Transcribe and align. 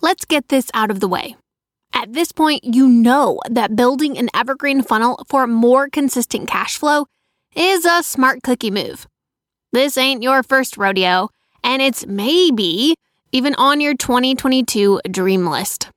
let's 0.00 0.24
get 0.24 0.48
this 0.48 0.70
out 0.74 0.90
of 0.90 1.00
the 1.00 1.08
way. 1.08 1.36
At 1.92 2.12
this 2.12 2.32
point, 2.32 2.64
you 2.64 2.88
know 2.88 3.40
that 3.48 3.76
building 3.76 4.18
an 4.18 4.28
evergreen 4.34 4.82
funnel 4.82 5.24
for 5.28 5.46
more 5.46 5.88
consistent 5.88 6.48
cash 6.48 6.76
flow 6.76 7.06
is 7.54 7.84
a 7.84 8.02
smart 8.02 8.42
cookie 8.42 8.70
move. 8.70 9.06
This 9.72 9.96
ain't 9.96 10.22
your 10.22 10.42
first 10.42 10.76
rodeo, 10.76 11.28
and 11.62 11.82
it's 11.82 12.06
maybe 12.06 12.94
even 13.32 13.54
on 13.56 13.80
your 13.80 13.94
2022 13.94 15.00
dream 15.10 15.46
list. 15.46 15.90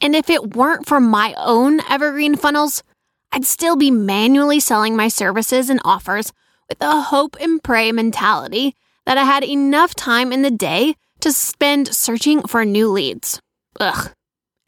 And 0.00 0.16
if 0.16 0.28
it 0.28 0.56
weren't 0.56 0.86
for 0.86 1.00
my 1.00 1.34
own 1.36 1.80
evergreen 1.88 2.36
funnels, 2.36 2.82
I'd 3.30 3.44
still 3.44 3.76
be 3.76 3.90
manually 3.90 4.60
selling 4.60 4.96
my 4.96 5.08
services 5.08 5.70
and 5.70 5.80
offers 5.84 6.32
with 6.68 6.78
a 6.80 7.00
hope 7.00 7.36
and 7.40 7.62
pray 7.62 7.92
mentality 7.92 8.74
that 9.06 9.18
I 9.18 9.24
had 9.24 9.44
enough 9.44 9.94
time 9.94 10.32
in 10.32 10.42
the 10.42 10.50
day 10.50 10.96
to 11.22 11.32
spend 11.32 11.94
searching 11.94 12.42
for 12.42 12.64
new 12.64 12.88
leads. 12.88 13.40
Ugh. 13.80 14.10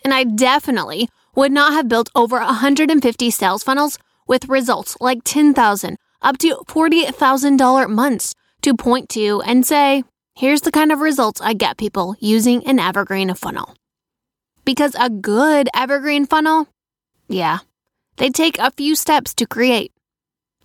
And 0.05 0.13
I 0.13 0.25
definitely 0.25 1.09
would 1.35 1.53
not 1.53 1.73
have 1.73 1.89
built 1.89 2.11
over 2.15 2.39
150 2.39 3.31
sales 3.31 3.63
funnels 3.63 3.99
with 4.27 4.49
results 4.49 4.97
like 5.01 5.21
10,000 5.25 5.97
up 6.23 6.39
to 6.39 6.57
$40,000 6.67 7.91
months 7.91 8.35
to 8.63 8.75
point 8.75 9.09
to 9.11 9.43
and 9.43 9.67
say, 9.67 10.05
here's 10.35 10.63
the 10.63 10.73
kind 10.73 10.91
of 10.91 11.01
results 11.01 11.41
I 11.41 11.53
get 11.53 11.77
people 11.77 12.17
using 12.19 12.67
an 12.67 12.79
evergreen 12.79 13.35
funnel. 13.35 13.75
Because 14.65 14.97
a 14.99 15.11
good 15.11 15.69
evergreen 15.75 16.25
funnel, 16.25 16.69
yeah, 17.29 17.59
they 18.17 18.31
take 18.31 18.59
a 18.59 18.71
few 18.71 18.95
steps 18.97 19.35
to 19.35 19.47
create. 19.47 19.93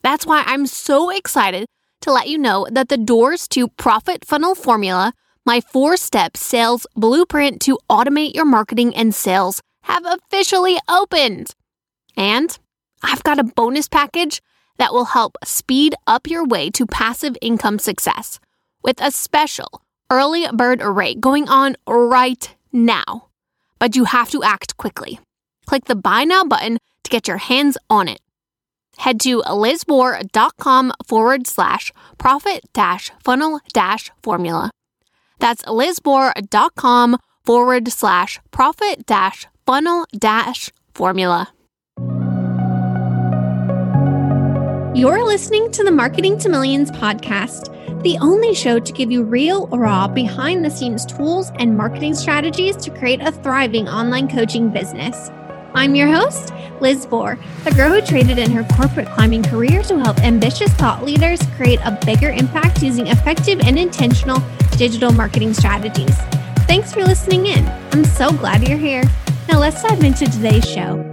That's 0.02 0.26
why 0.26 0.44
I'm 0.46 0.66
so 0.66 1.10
excited 1.10 1.66
to 2.02 2.14
let 2.14 2.30
you 2.30 2.38
know 2.38 2.68
that 2.72 2.88
the 2.88 2.98
doors 2.98 3.48
to 3.50 3.68
Profit 3.68 4.24
Funnel 4.24 4.56
Formula, 4.56 5.14
my 5.52 5.60
four 5.74 5.98
step 5.98 6.38
sales 6.38 6.86
blueprint 6.96 7.60
to 7.62 7.80
automate 7.90 8.36
your 8.36 8.46
marketing 8.46 8.96
and 8.96 9.14
sales, 9.16 9.62
have 9.92 10.06
officially 10.06 10.78
opened. 10.88 11.48
And 12.16 12.50
I've 13.02 13.24
got 13.24 13.40
a 13.40 13.52
bonus 13.60 13.88
package 13.88 14.42
that 14.78 14.94
will 14.94 15.06
help 15.18 15.38
speed 15.44 15.96
up 16.06 16.28
your 16.28 16.46
way 16.46 16.70
to 16.72 16.86
passive 16.86 17.36
income 17.42 17.80
success 17.80 18.40
with 18.84 19.02
a 19.02 19.12
special 19.12 19.82
early 20.10 20.46
bird 20.54 20.82
rate 20.82 21.20
going 21.20 21.50
on 21.50 21.76
right 21.88 22.56
now 22.72 23.30
but 23.80 23.96
you 23.96 24.04
have 24.04 24.30
to 24.32 24.44
act 24.44 24.78
quickly. 24.78 25.20
Click 25.66 25.86
the 25.86 25.96
Buy 25.96 26.26
Now 26.26 26.44
button 26.44 26.78
to 27.04 27.10
get 27.10 27.28
your 27.28 27.38
hands 27.38 27.78
on 27.90 28.08
it. 28.08 28.20
Head 28.98 29.20
to 29.22 29.42
lizbohr.com 29.42 30.94
forward 31.08 31.48
slash 31.48 31.94
profit 32.18 32.66
dash 32.74 33.12
funnel 33.24 33.62
dash 33.74 34.12
formula. 34.22 34.72
That's 35.40 35.64
lizbohr.com 35.64 37.18
forward 37.46 37.88
slash 37.88 38.40
profit 38.52 39.06
dash 39.06 39.48
funnel 39.66 40.06
dash 40.18 40.70
formula. 40.94 41.50
You're 44.96 45.26
listening 45.26 45.72
to 45.72 45.84
the 45.84 45.92
Marketing 45.92 46.38
to 46.40 46.50
Millions 46.50 46.92
podcast 46.92 47.76
the 48.04 48.18
only 48.20 48.54
show 48.54 48.80
to 48.80 48.94
give 48.94 49.12
you 49.12 49.24
real, 49.24 49.68
raw, 49.68 50.08
behind 50.08 50.64
the 50.64 50.70
scenes 50.70 51.06
tools 51.06 51.52
and 51.56 51.76
marketing 51.76 52.16
strategies 52.16 52.78
to 52.78 52.92
create 52.92 53.22
a 53.22 53.32
thriving 53.32 53.90
online 53.90 54.30
coaching 54.30 54.70
business. 54.70 55.30
I'm 55.76 55.94
your 55.94 56.08
host, 56.08 56.52
Liz 56.82 57.06
Bohr, 57.06 57.40
the 57.64 57.72
girl 57.72 57.90
who 57.90 58.02
traded 58.02 58.40
in 58.40 58.50
her 58.52 58.64
corporate 58.76 59.08
climbing 59.10 59.44
career 59.44 59.84
to 59.84 60.00
help 60.00 60.18
ambitious 60.20 60.74
thought 60.74 61.04
leaders 61.04 61.40
create 61.56 61.80
a 61.84 61.98
bigger 62.06 62.32
impact 62.32 62.82
using 62.82 63.08
effective 63.08 63.60
and 63.60 63.78
intentional 63.78 64.42
digital 64.78 65.12
marketing 65.12 65.54
strategies. 65.54 66.18
Thanks 66.66 66.92
for 66.92 67.04
listening 67.04 67.46
in. 67.46 67.68
I'm 67.92 68.04
so 68.04 68.32
glad 68.32 68.68
you're 68.68 68.80
here. 68.80 69.04
Now 69.48 69.60
let's 69.60 69.82
dive 69.84 70.04
into 70.04 70.26
today's 70.26 70.68
show. 70.68 71.06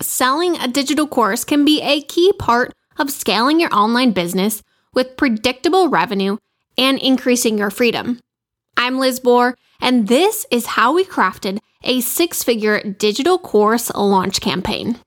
Selling 0.00 0.56
a 0.58 0.68
digital 0.68 1.08
course 1.08 1.44
can 1.44 1.64
be 1.64 1.82
a 1.82 2.02
key 2.02 2.32
part 2.38 2.72
of 2.98 3.10
scaling 3.10 3.60
your 3.60 3.74
online 3.74 4.12
business 4.12 4.62
with 4.94 5.16
predictable 5.16 5.88
revenue 5.88 6.36
and 6.78 6.98
increasing 7.00 7.58
your 7.58 7.70
freedom. 7.70 8.20
I'm 8.76 8.98
Liz 8.98 9.20
Bohr, 9.20 9.54
and 9.80 10.06
this 10.06 10.46
is 10.50 10.66
how 10.66 10.94
we 10.94 11.04
crafted 11.04 11.58
a 11.82 12.00
six 12.00 12.42
figure 12.42 12.82
digital 12.82 13.38
course 13.38 13.90
launch 13.94 14.40
campaign. 14.40 14.98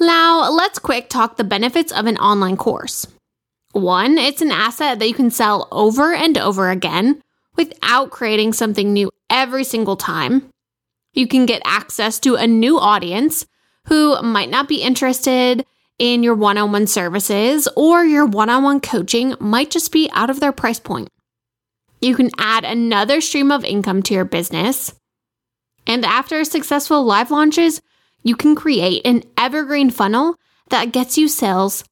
Now, 0.00 0.50
let's 0.50 0.78
quick 0.78 1.08
talk 1.08 1.36
the 1.36 1.44
benefits 1.44 1.92
of 1.92 2.06
an 2.06 2.16
online 2.18 2.56
course. 2.56 3.06
One, 3.72 4.18
it's 4.18 4.40
an 4.40 4.50
asset 4.50 4.98
that 4.98 5.08
you 5.08 5.14
can 5.14 5.30
sell 5.30 5.68
over 5.70 6.12
and 6.12 6.38
over 6.38 6.70
again 6.70 7.22
without 7.56 8.10
creating 8.10 8.52
something 8.52 8.92
new 8.92 9.10
every 9.28 9.64
single 9.64 9.96
time. 9.96 10.50
You 11.12 11.28
can 11.28 11.46
get 11.46 11.62
access 11.64 12.18
to 12.20 12.34
a 12.34 12.46
new 12.46 12.78
audience 12.78 13.46
who 13.86 14.20
might 14.22 14.50
not 14.50 14.68
be 14.68 14.82
interested 14.82 15.64
in 15.98 16.22
your 16.22 16.34
one 16.34 16.58
on 16.58 16.72
one 16.72 16.86
services 16.86 17.68
or 17.76 18.04
your 18.04 18.26
one 18.26 18.50
on 18.50 18.62
one 18.62 18.80
coaching 18.80 19.34
might 19.38 19.70
just 19.70 19.92
be 19.92 20.10
out 20.12 20.30
of 20.30 20.40
their 20.40 20.52
price 20.52 20.80
point. 20.80 21.08
You 22.04 22.14
can 22.14 22.30
add 22.36 22.64
another 22.64 23.22
stream 23.22 23.50
of 23.50 23.64
income 23.64 24.02
to 24.02 24.14
your 24.14 24.26
business. 24.26 24.94
And 25.86 26.04
after 26.04 26.44
successful 26.44 27.02
live 27.02 27.30
launches, 27.30 27.80
you 28.22 28.36
can 28.36 28.54
create 28.54 29.00
an 29.06 29.22
evergreen 29.38 29.88
funnel 29.88 30.36
that 30.68 30.92
gets 30.92 31.16
you 31.16 31.28
sales 31.28 31.82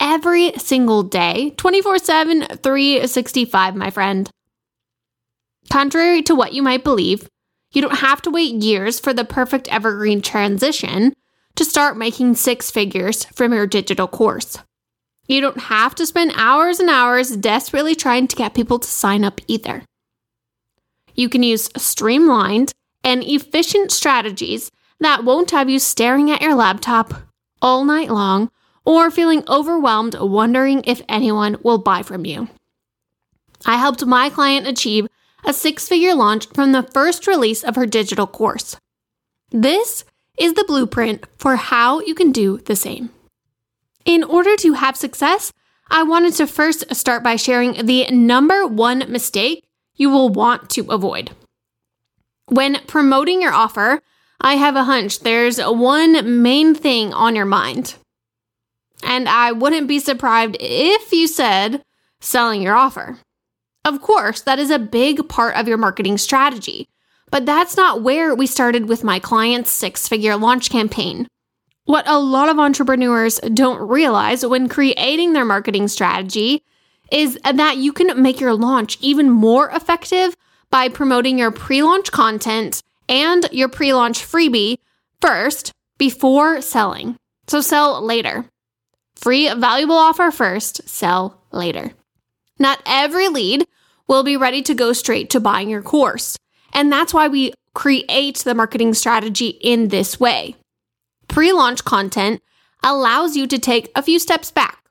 every 0.00 0.52
single 0.54 1.04
day, 1.04 1.50
24 1.56 1.98
7, 1.98 2.46
365, 2.64 3.76
my 3.76 3.90
friend. 3.90 4.28
Contrary 5.70 6.22
to 6.22 6.34
what 6.34 6.52
you 6.52 6.62
might 6.62 6.82
believe, 6.82 7.28
you 7.72 7.80
don't 7.80 7.98
have 7.98 8.20
to 8.22 8.30
wait 8.30 8.54
years 8.54 8.98
for 8.98 9.14
the 9.14 9.24
perfect 9.24 9.68
evergreen 9.68 10.20
transition 10.20 11.12
to 11.54 11.64
start 11.64 11.96
making 11.96 12.34
six 12.34 12.72
figures 12.72 13.24
from 13.26 13.52
your 13.52 13.68
digital 13.68 14.08
course. 14.08 14.58
You 15.26 15.40
don't 15.40 15.58
have 15.58 15.94
to 15.96 16.06
spend 16.06 16.32
hours 16.34 16.80
and 16.80 16.90
hours 16.90 17.36
desperately 17.36 17.94
trying 17.94 18.28
to 18.28 18.36
get 18.36 18.54
people 18.54 18.78
to 18.78 18.88
sign 18.88 19.24
up 19.24 19.40
either. 19.48 19.82
You 21.14 21.28
can 21.28 21.42
use 21.42 21.70
streamlined 21.76 22.72
and 23.02 23.22
efficient 23.22 23.92
strategies 23.92 24.70
that 25.00 25.24
won't 25.24 25.50
have 25.50 25.70
you 25.70 25.78
staring 25.78 26.30
at 26.30 26.42
your 26.42 26.54
laptop 26.54 27.14
all 27.62 27.84
night 27.84 28.10
long 28.10 28.50
or 28.84 29.10
feeling 29.10 29.44
overwhelmed 29.48 30.16
wondering 30.18 30.82
if 30.84 31.02
anyone 31.08 31.56
will 31.62 31.78
buy 31.78 32.02
from 32.02 32.26
you. 32.26 32.48
I 33.64 33.78
helped 33.78 34.04
my 34.04 34.28
client 34.28 34.66
achieve 34.66 35.06
a 35.44 35.52
six 35.52 35.88
figure 35.88 36.14
launch 36.14 36.46
from 36.48 36.72
the 36.72 36.82
first 36.82 37.26
release 37.26 37.62
of 37.62 37.76
her 37.76 37.86
digital 37.86 38.26
course. 38.26 38.76
This 39.50 40.04
is 40.38 40.54
the 40.54 40.64
blueprint 40.66 41.24
for 41.38 41.56
how 41.56 42.00
you 42.00 42.14
can 42.14 42.32
do 42.32 42.58
the 42.58 42.76
same. 42.76 43.10
In 44.04 44.22
order 44.22 44.56
to 44.56 44.74
have 44.74 44.96
success, 44.96 45.52
I 45.90 46.02
wanted 46.02 46.34
to 46.34 46.46
first 46.46 46.94
start 46.94 47.22
by 47.22 47.36
sharing 47.36 47.86
the 47.86 48.06
number 48.10 48.66
one 48.66 49.04
mistake 49.08 49.64
you 49.94 50.10
will 50.10 50.28
want 50.28 50.70
to 50.70 50.90
avoid. 50.90 51.30
When 52.46 52.80
promoting 52.86 53.40
your 53.40 53.52
offer, 53.52 54.00
I 54.40 54.54
have 54.54 54.76
a 54.76 54.84
hunch 54.84 55.20
there's 55.20 55.58
one 55.58 56.42
main 56.42 56.74
thing 56.74 57.14
on 57.14 57.34
your 57.34 57.46
mind. 57.46 57.94
And 59.02 59.28
I 59.28 59.52
wouldn't 59.52 59.88
be 59.88 59.98
surprised 59.98 60.56
if 60.60 61.12
you 61.12 61.26
said 61.26 61.82
selling 62.20 62.62
your 62.62 62.74
offer. 62.74 63.18
Of 63.84 64.00
course, 64.00 64.40
that 64.42 64.58
is 64.58 64.70
a 64.70 64.78
big 64.78 65.28
part 65.28 65.56
of 65.56 65.68
your 65.68 65.76
marketing 65.76 66.18
strategy. 66.18 66.88
But 67.30 67.46
that's 67.46 67.76
not 67.76 68.02
where 68.02 68.34
we 68.34 68.46
started 68.46 68.88
with 68.88 69.04
my 69.04 69.18
client's 69.18 69.70
six 69.70 70.08
figure 70.08 70.36
launch 70.36 70.70
campaign. 70.70 71.26
What 71.86 72.08
a 72.08 72.18
lot 72.18 72.48
of 72.48 72.58
entrepreneurs 72.58 73.38
don't 73.52 73.88
realize 73.88 74.44
when 74.44 74.70
creating 74.70 75.34
their 75.34 75.44
marketing 75.44 75.88
strategy 75.88 76.62
is 77.12 77.38
that 77.44 77.76
you 77.76 77.92
can 77.92 78.22
make 78.22 78.40
your 78.40 78.54
launch 78.54 78.96
even 79.02 79.30
more 79.30 79.68
effective 79.70 80.34
by 80.70 80.88
promoting 80.88 81.38
your 81.38 81.50
pre 81.50 81.82
launch 81.82 82.10
content 82.10 82.82
and 83.06 83.46
your 83.52 83.68
pre 83.68 83.92
launch 83.92 84.20
freebie 84.20 84.78
first 85.20 85.72
before 85.98 86.62
selling. 86.62 87.16
So 87.48 87.60
sell 87.60 88.04
later. 88.04 88.46
Free 89.16 89.52
valuable 89.52 89.96
offer 89.96 90.30
first, 90.30 90.88
sell 90.88 91.42
later. 91.52 91.92
Not 92.58 92.80
every 92.86 93.28
lead 93.28 93.66
will 94.08 94.22
be 94.22 94.38
ready 94.38 94.62
to 94.62 94.74
go 94.74 94.92
straight 94.94 95.30
to 95.30 95.40
buying 95.40 95.68
your 95.68 95.82
course. 95.82 96.38
And 96.72 96.90
that's 96.90 97.12
why 97.12 97.28
we 97.28 97.52
create 97.74 98.38
the 98.38 98.54
marketing 98.54 98.94
strategy 98.94 99.48
in 99.48 99.88
this 99.88 100.18
way. 100.18 100.56
Pre 101.28 101.52
launch 101.52 101.84
content 101.84 102.42
allows 102.82 103.36
you 103.36 103.46
to 103.46 103.58
take 103.58 103.90
a 103.94 104.02
few 104.02 104.18
steps 104.18 104.50
back 104.50 104.84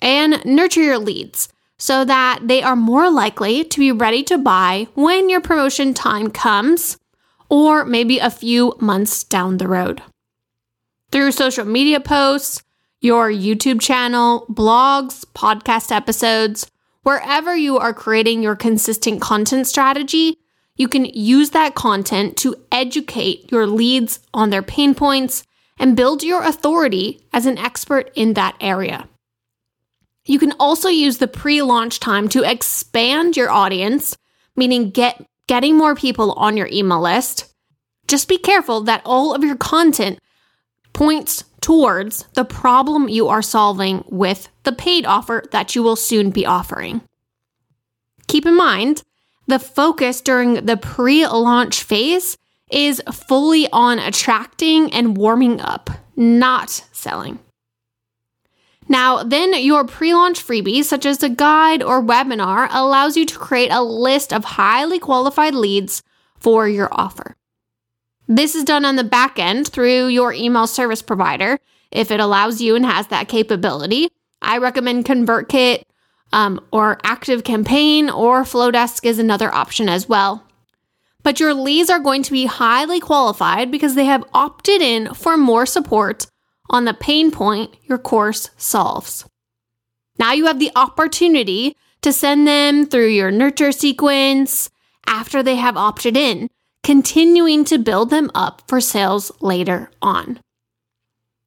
and 0.00 0.44
nurture 0.44 0.82
your 0.82 0.98
leads 0.98 1.48
so 1.78 2.04
that 2.04 2.40
they 2.42 2.62
are 2.62 2.76
more 2.76 3.10
likely 3.10 3.64
to 3.64 3.78
be 3.78 3.92
ready 3.92 4.22
to 4.24 4.36
buy 4.36 4.88
when 4.94 5.28
your 5.28 5.40
promotion 5.40 5.94
time 5.94 6.30
comes 6.30 6.98
or 7.48 7.84
maybe 7.84 8.18
a 8.18 8.30
few 8.30 8.74
months 8.80 9.24
down 9.24 9.58
the 9.58 9.68
road. 9.68 10.02
Through 11.10 11.32
social 11.32 11.64
media 11.64 12.00
posts, 12.00 12.62
your 13.00 13.30
YouTube 13.30 13.80
channel, 13.80 14.44
blogs, 14.50 15.24
podcast 15.34 15.92
episodes, 15.92 16.70
wherever 17.02 17.56
you 17.56 17.78
are 17.78 17.94
creating 17.94 18.42
your 18.42 18.56
consistent 18.56 19.20
content 19.20 19.66
strategy, 19.66 20.36
you 20.76 20.88
can 20.88 21.04
use 21.06 21.50
that 21.50 21.74
content 21.74 22.36
to 22.38 22.56
educate 22.70 23.50
your 23.50 23.66
leads 23.66 24.20
on 24.34 24.50
their 24.50 24.62
pain 24.62 24.94
points 24.94 25.44
and 25.78 25.96
build 25.96 26.22
your 26.22 26.42
authority 26.42 27.20
as 27.32 27.46
an 27.46 27.58
expert 27.58 28.10
in 28.14 28.34
that 28.34 28.56
area. 28.60 29.08
You 30.24 30.38
can 30.38 30.52
also 30.60 30.88
use 30.88 31.18
the 31.18 31.28
pre 31.28 31.62
launch 31.62 32.00
time 32.00 32.28
to 32.30 32.48
expand 32.48 33.36
your 33.36 33.50
audience, 33.50 34.16
meaning 34.56 34.90
get, 34.90 35.26
getting 35.46 35.76
more 35.76 35.94
people 35.94 36.32
on 36.32 36.56
your 36.56 36.68
email 36.70 37.00
list. 37.00 37.52
Just 38.06 38.28
be 38.28 38.38
careful 38.38 38.82
that 38.82 39.02
all 39.04 39.34
of 39.34 39.42
your 39.42 39.56
content 39.56 40.18
points 40.92 41.44
towards 41.60 42.24
the 42.34 42.44
problem 42.44 43.08
you 43.08 43.28
are 43.28 43.42
solving 43.42 44.04
with 44.08 44.48
the 44.64 44.72
paid 44.72 45.06
offer 45.06 45.44
that 45.52 45.74
you 45.74 45.82
will 45.82 45.96
soon 45.96 46.30
be 46.30 46.44
offering. 46.44 47.00
Keep 48.26 48.46
in 48.46 48.56
mind, 48.56 49.02
the 49.46 49.58
focus 49.58 50.20
during 50.20 50.66
the 50.66 50.76
pre 50.76 51.26
launch 51.26 51.82
phase 51.82 52.36
is 52.70 53.02
fully 53.12 53.68
on 53.72 53.98
attracting 53.98 54.92
and 54.92 55.16
warming 55.16 55.60
up, 55.60 55.90
not 56.16 56.70
selling. 56.92 57.38
Now, 58.88 59.22
then 59.22 59.52
your 59.62 59.84
pre 59.84 60.14
launch 60.14 60.44
freebie, 60.44 60.82
such 60.82 61.04
as 61.04 61.22
a 61.22 61.28
guide 61.28 61.82
or 61.82 62.02
webinar, 62.02 62.68
allows 62.70 63.16
you 63.16 63.26
to 63.26 63.38
create 63.38 63.70
a 63.70 63.82
list 63.82 64.32
of 64.32 64.44
highly 64.44 64.98
qualified 64.98 65.54
leads 65.54 66.02
for 66.38 66.66
your 66.66 66.88
offer. 66.92 67.36
This 68.26 68.54
is 68.54 68.64
done 68.64 68.84
on 68.84 68.96
the 68.96 69.04
back 69.04 69.38
end 69.38 69.68
through 69.68 70.08
your 70.08 70.32
email 70.32 70.66
service 70.66 71.02
provider 71.02 71.58
if 71.90 72.10
it 72.10 72.20
allows 72.20 72.60
you 72.60 72.76
and 72.76 72.84
has 72.84 73.06
that 73.08 73.28
capability. 73.28 74.08
I 74.40 74.58
recommend 74.58 75.06
ConvertKit 75.06 75.82
um, 76.32 76.60
or 76.70 76.96
ActiveCampaign 76.98 78.14
or 78.14 78.42
Flodesk 78.42 79.04
is 79.04 79.18
another 79.18 79.52
option 79.54 79.88
as 79.88 80.08
well. 80.08 80.47
But 81.22 81.40
your 81.40 81.54
leads 81.54 81.90
are 81.90 81.98
going 81.98 82.22
to 82.22 82.32
be 82.32 82.46
highly 82.46 83.00
qualified 83.00 83.70
because 83.70 83.94
they 83.94 84.06
have 84.06 84.24
opted 84.32 84.80
in 84.80 85.12
for 85.14 85.36
more 85.36 85.66
support 85.66 86.26
on 86.70 86.84
the 86.84 86.94
pain 86.94 87.30
point 87.30 87.74
your 87.84 87.98
course 87.98 88.50
solves. 88.56 89.24
Now 90.18 90.32
you 90.32 90.46
have 90.46 90.58
the 90.58 90.72
opportunity 90.76 91.76
to 92.02 92.12
send 92.12 92.46
them 92.46 92.86
through 92.86 93.08
your 93.08 93.30
nurture 93.30 93.72
sequence 93.72 94.70
after 95.06 95.42
they 95.42 95.56
have 95.56 95.76
opted 95.76 96.16
in, 96.16 96.48
continuing 96.82 97.64
to 97.64 97.78
build 97.78 98.10
them 98.10 98.30
up 98.34 98.62
for 98.68 98.80
sales 98.80 99.32
later 99.40 99.90
on. 100.02 100.40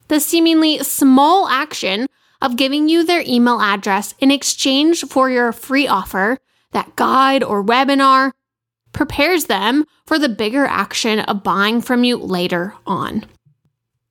The 0.08 0.20
seemingly 0.20 0.78
small 0.78 1.48
action 1.48 2.06
of 2.40 2.56
giving 2.56 2.88
you 2.88 3.04
their 3.04 3.22
email 3.26 3.60
address 3.60 4.14
in 4.18 4.30
exchange 4.30 5.04
for 5.04 5.30
your 5.30 5.52
free 5.52 5.86
offer, 5.86 6.38
that 6.72 6.96
guide 6.96 7.42
or 7.42 7.64
webinar, 7.64 8.32
prepares 8.92 9.46
them 9.46 9.84
for 10.06 10.18
the 10.18 10.28
bigger 10.28 10.64
action 10.64 11.20
of 11.20 11.42
buying 11.42 11.80
from 11.80 12.04
you 12.04 12.16
later 12.16 12.74
on. 12.86 13.24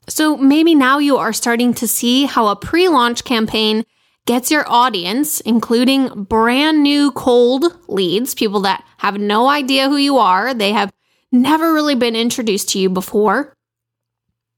So 0.08 0.36
maybe 0.36 0.76
now 0.76 0.98
you 0.98 1.18
are 1.18 1.34
starting 1.34 1.74
to 1.76 1.88
see 1.88 2.26
how 2.26 2.48
a 2.48 2.56
pre 2.56 2.90
launch 2.90 3.24
campaign 3.24 3.86
gets 4.26 4.52
your 4.52 4.66
audience, 4.68 5.40
including 5.42 6.24
brand 6.26 6.84
new 6.84 7.12
cold 7.12 7.66
leads, 7.88 8.36
people 8.36 8.62
that 8.62 8.84
have 8.98 9.18
no 9.18 9.48
idea 9.48 9.90
who 9.90 9.98
you 9.98 10.18
are, 10.18 10.54
they 10.54 10.72
have 10.72 10.92
never 11.32 11.74
really 11.74 11.96
been 11.96 12.16
introduced 12.16 12.70
to 12.70 12.80
you 12.80 12.90
before. 12.90 13.54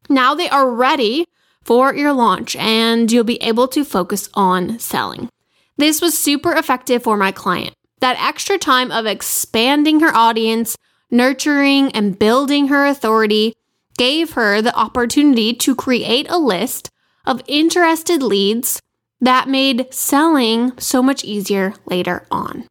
Now 0.10 0.36
they 0.36 0.50
are 0.50 0.70
ready 0.70 1.26
for 1.64 1.94
your 1.94 2.14
launch 2.14 2.56
and 2.56 3.12
you'll 3.12 3.24
be 3.24 3.42
able 3.42 3.68
to 3.70 3.86
focus 3.86 4.30
on 4.34 4.80
selling. 4.80 5.30
This 5.78 6.02
was 6.02 6.18
super 6.18 6.54
effective 6.54 7.04
for 7.04 7.18
my 7.18 7.32
client. 7.32 7.74
That 8.04 8.22
extra 8.22 8.58
time 8.58 8.92
of 8.92 9.06
expanding 9.06 10.02
her 10.02 10.14
audience, 10.14 10.76
nurturing 11.10 11.90
and 11.94 12.20
building 12.20 12.68
her 12.68 12.86
authority 12.86 13.56
gave 13.98 14.34
her 14.34 14.62
the 14.62 14.76
opportunity 14.76 15.54
to 15.54 15.74
create 15.74 16.30
a 16.30 16.38
list 16.38 16.90
of 17.26 17.42
interested 17.48 18.22
leads 18.22 18.82
that 19.22 19.48
made 19.48 19.88
selling 19.94 20.78
so 20.78 21.02
much 21.02 21.24
easier 21.24 21.76
later 21.86 22.28
on. 22.30 22.68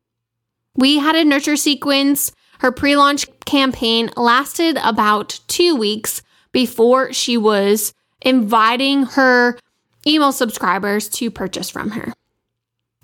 We 0.76 0.99
had 0.99 1.17
a 1.17 1.25
nurture 1.25 1.56
sequence. 1.56 2.31
Her 2.58 2.70
pre 2.70 2.94
launch 2.94 3.25
campaign 3.46 4.11
lasted 4.19 4.76
about 4.84 5.40
two 5.49 5.75
weeks 5.75 6.20
before 6.52 7.14
she 7.14 7.38
was 7.38 7.94
inviting 8.20 9.05
her 9.05 9.58
email 10.06 10.32
subscribers 10.32 11.08
to 11.08 11.31
purchase 11.31 11.70
from 11.70 11.93
her. 11.93 12.12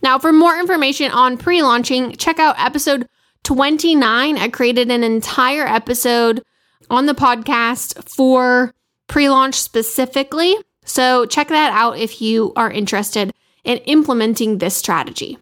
Now, 0.02 0.18
for 0.18 0.32
more 0.32 0.58
information 0.58 1.10
on 1.10 1.38
pre 1.38 1.62
launching, 1.62 2.12
check 2.12 2.38
out 2.38 2.58
episode 2.58 3.08
29. 3.44 4.38
I 4.38 4.48
created 4.48 4.90
an 4.90 5.02
entire 5.02 5.66
episode 5.66 6.42
on 6.90 7.06
the 7.06 7.14
podcast 7.14 8.08
for 8.08 8.72
pre 9.08 9.28
launch 9.28 9.56
specifically. 9.56 10.54
So, 10.84 11.26
check 11.26 11.48
that 11.48 11.72
out 11.72 11.98
if 11.98 12.22
you 12.22 12.52
are 12.56 12.70
interested 12.70 13.32
in 13.64 13.78
implementing 13.78 14.58
this 14.58 14.76
strategy. 14.76 15.38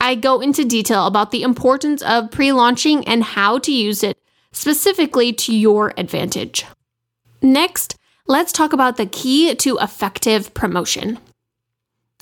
I 0.00 0.16
go 0.16 0.40
into 0.40 0.64
detail 0.64 1.06
about 1.06 1.30
the 1.30 1.42
importance 1.42 2.02
of 2.02 2.30
pre 2.30 2.52
launching 2.52 3.06
and 3.06 3.22
how 3.22 3.58
to 3.60 3.72
use 3.72 4.02
it 4.02 4.18
specifically 4.50 5.32
to 5.32 5.54
your 5.54 5.94
advantage. 5.96 6.66
Next, 7.40 7.96
let's 8.26 8.52
talk 8.52 8.72
about 8.72 8.96
the 8.96 9.06
key 9.06 9.54
to 9.54 9.78
effective 9.78 10.52
promotion. 10.54 11.18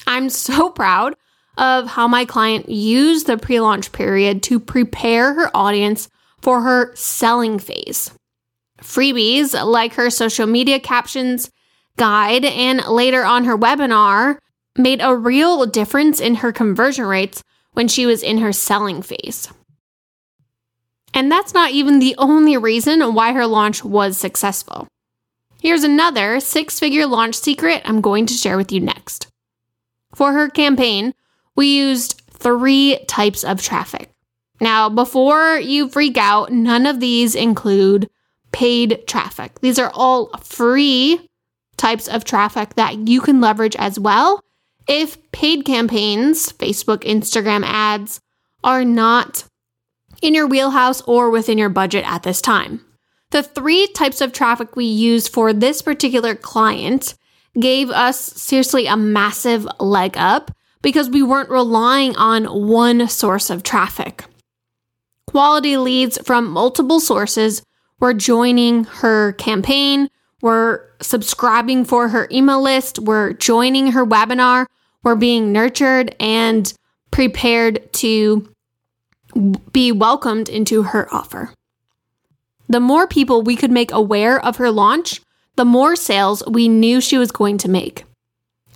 I'm 0.06 0.28
so 0.28 0.70
proud 0.82 1.14
of 1.60 1.86
how 1.86 2.08
my 2.08 2.24
client 2.24 2.70
used 2.70 3.26
the 3.26 3.36
pre 3.36 3.60
launch 3.60 3.92
period 3.92 4.42
to 4.44 4.58
prepare 4.58 5.34
her 5.34 5.50
audience 5.54 6.08
for 6.40 6.62
her 6.62 6.96
selling 6.96 7.58
phase. 7.58 8.10
Freebies 8.80 9.52
like 9.64 9.94
her 9.94 10.08
social 10.08 10.46
media 10.46 10.80
captions 10.80 11.50
guide 11.98 12.46
and 12.46 12.82
later 12.86 13.22
on 13.24 13.44
her 13.44 13.58
webinar 13.58 14.38
made 14.76 15.02
a 15.02 15.14
real 15.14 15.66
difference 15.66 16.18
in 16.18 16.36
her 16.36 16.50
conversion 16.50 17.04
rates 17.04 17.42
when 17.72 17.88
she 17.88 18.06
was 18.06 18.22
in 18.22 18.38
her 18.38 18.54
selling 18.54 19.02
phase. 19.02 19.46
And 21.12 21.30
that's 21.30 21.52
not 21.52 21.72
even 21.72 21.98
the 21.98 22.14
only 22.16 22.56
reason 22.56 23.14
why 23.14 23.32
her 23.34 23.46
launch 23.46 23.84
was 23.84 24.16
successful. 24.16 24.88
Here's 25.60 25.84
another 25.84 26.40
six 26.40 26.80
figure 26.80 27.06
launch 27.06 27.34
secret 27.34 27.82
I'm 27.84 28.00
going 28.00 28.24
to 28.26 28.34
share 28.34 28.56
with 28.56 28.72
you 28.72 28.80
next. 28.80 29.26
For 30.14 30.32
her 30.32 30.48
campaign, 30.48 31.12
we 31.60 31.76
used 31.76 32.22
three 32.30 32.98
types 33.06 33.44
of 33.44 33.60
traffic. 33.60 34.08
Now, 34.62 34.88
before 34.88 35.58
you 35.58 35.90
freak 35.90 36.16
out, 36.16 36.50
none 36.50 36.86
of 36.86 37.00
these 37.00 37.34
include 37.34 38.08
paid 38.50 39.06
traffic. 39.06 39.60
These 39.60 39.78
are 39.78 39.90
all 39.92 40.30
free 40.38 41.20
types 41.76 42.08
of 42.08 42.24
traffic 42.24 42.76
that 42.76 43.06
you 43.06 43.20
can 43.20 43.42
leverage 43.42 43.76
as 43.76 44.00
well 44.00 44.42
if 44.88 45.18
paid 45.32 45.66
campaigns, 45.66 46.50
Facebook, 46.50 47.04
Instagram 47.04 47.62
ads, 47.66 48.22
are 48.64 48.82
not 48.82 49.44
in 50.22 50.32
your 50.32 50.46
wheelhouse 50.46 51.02
or 51.02 51.28
within 51.28 51.58
your 51.58 51.68
budget 51.68 52.10
at 52.10 52.22
this 52.22 52.40
time. 52.40 52.82
The 53.32 53.42
three 53.42 53.86
types 53.88 54.22
of 54.22 54.32
traffic 54.32 54.76
we 54.76 54.86
used 54.86 55.30
for 55.30 55.52
this 55.52 55.82
particular 55.82 56.34
client 56.34 57.16
gave 57.60 57.90
us 57.90 58.18
seriously 58.18 58.86
a 58.86 58.96
massive 58.96 59.68
leg 59.78 60.16
up 60.16 60.50
because 60.82 61.10
we 61.10 61.22
weren't 61.22 61.50
relying 61.50 62.16
on 62.16 62.44
one 62.44 63.08
source 63.08 63.50
of 63.50 63.62
traffic. 63.62 64.24
Quality 65.26 65.76
leads 65.76 66.18
from 66.26 66.50
multiple 66.50 67.00
sources 67.00 67.62
were 68.00 68.14
joining 68.14 68.84
her 68.84 69.32
campaign, 69.34 70.08
were 70.42 70.90
subscribing 71.00 71.84
for 71.84 72.08
her 72.08 72.26
email 72.32 72.62
list, 72.62 72.98
were 72.98 73.34
joining 73.34 73.92
her 73.92 74.04
webinar, 74.04 74.66
were 75.02 75.16
being 75.16 75.52
nurtured 75.52 76.14
and 76.18 76.72
prepared 77.10 77.92
to 77.92 78.48
be 79.72 79.92
welcomed 79.92 80.48
into 80.48 80.82
her 80.82 81.12
offer. 81.14 81.52
The 82.68 82.80
more 82.80 83.06
people 83.06 83.42
we 83.42 83.56
could 83.56 83.70
make 83.70 83.92
aware 83.92 84.44
of 84.44 84.56
her 84.56 84.70
launch, 84.70 85.20
the 85.56 85.64
more 85.64 85.96
sales 85.96 86.42
we 86.46 86.68
knew 86.68 87.00
she 87.00 87.18
was 87.18 87.32
going 87.32 87.58
to 87.58 87.68
make, 87.68 88.04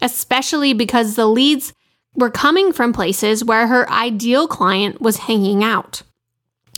especially 0.02 0.74
because 0.74 1.14
the 1.14 1.26
leads 1.26 1.72
were 2.14 2.30
coming 2.30 2.72
from 2.72 2.92
places 2.92 3.44
where 3.44 3.66
her 3.66 3.90
ideal 3.90 4.46
client 4.46 5.00
was 5.00 5.16
hanging 5.18 5.64
out. 5.64 6.02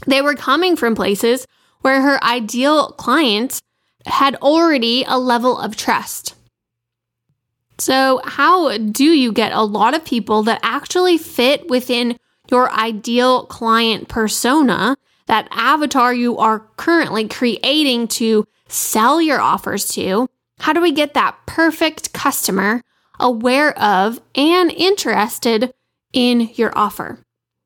They 0.07 0.23
were 0.23 0.35
coming 0.35 0.77
from 0.77 0.95
places 0.95 1.47
where 1.81 2.03
her 2.03 2.23
ideal 2.25 2.89
client 2.93 3.61
had 4.07 4.37
already 4.37 5.05
a 5.07 5.19
level 5.19 5.59
of 5.59 5.77
trust. 5.77 6.35
So, 7.79 8.21
how 8.25 8.79
do 8.79 9.05
you 9.05 9.33
get 9.33 9.53
a 9.53 9.63
lot 9.63 9.95
of 9.95 10.05
people 10.05 10.43
that 10.45 10.61
actually 10.63 11.19
fit 11.19 11.69
within 11.69 12.17
your 12.51 12.71
ideal 12.73 13.45
client 13.47 14.09
persona 14.09 14.97
that 15.27 15.49
avatar 15.51 16.15
you 16.15 16.39
are 16.39 16.61
currently 16.77 17.29
creating 17.29 18.09
to 18.09 18.45
sell 18.69 19.21
your 19.21 19.41
offers 19.41 19.89
to, 19.89 20.29
how 20.59 20.73
do 20.73 20.81
we 20.81 20.93
get 20.93 21.15
that 21.15 21.37
perfect 21.47 22.13
customer 22.13 22.83
aware 23.21 23.77
of 23.79 24.21
and 24.35 24.71
interested 24.73 25.73
in 26.13 26.51
your 26.55 26.77
offer? 26.77 27.19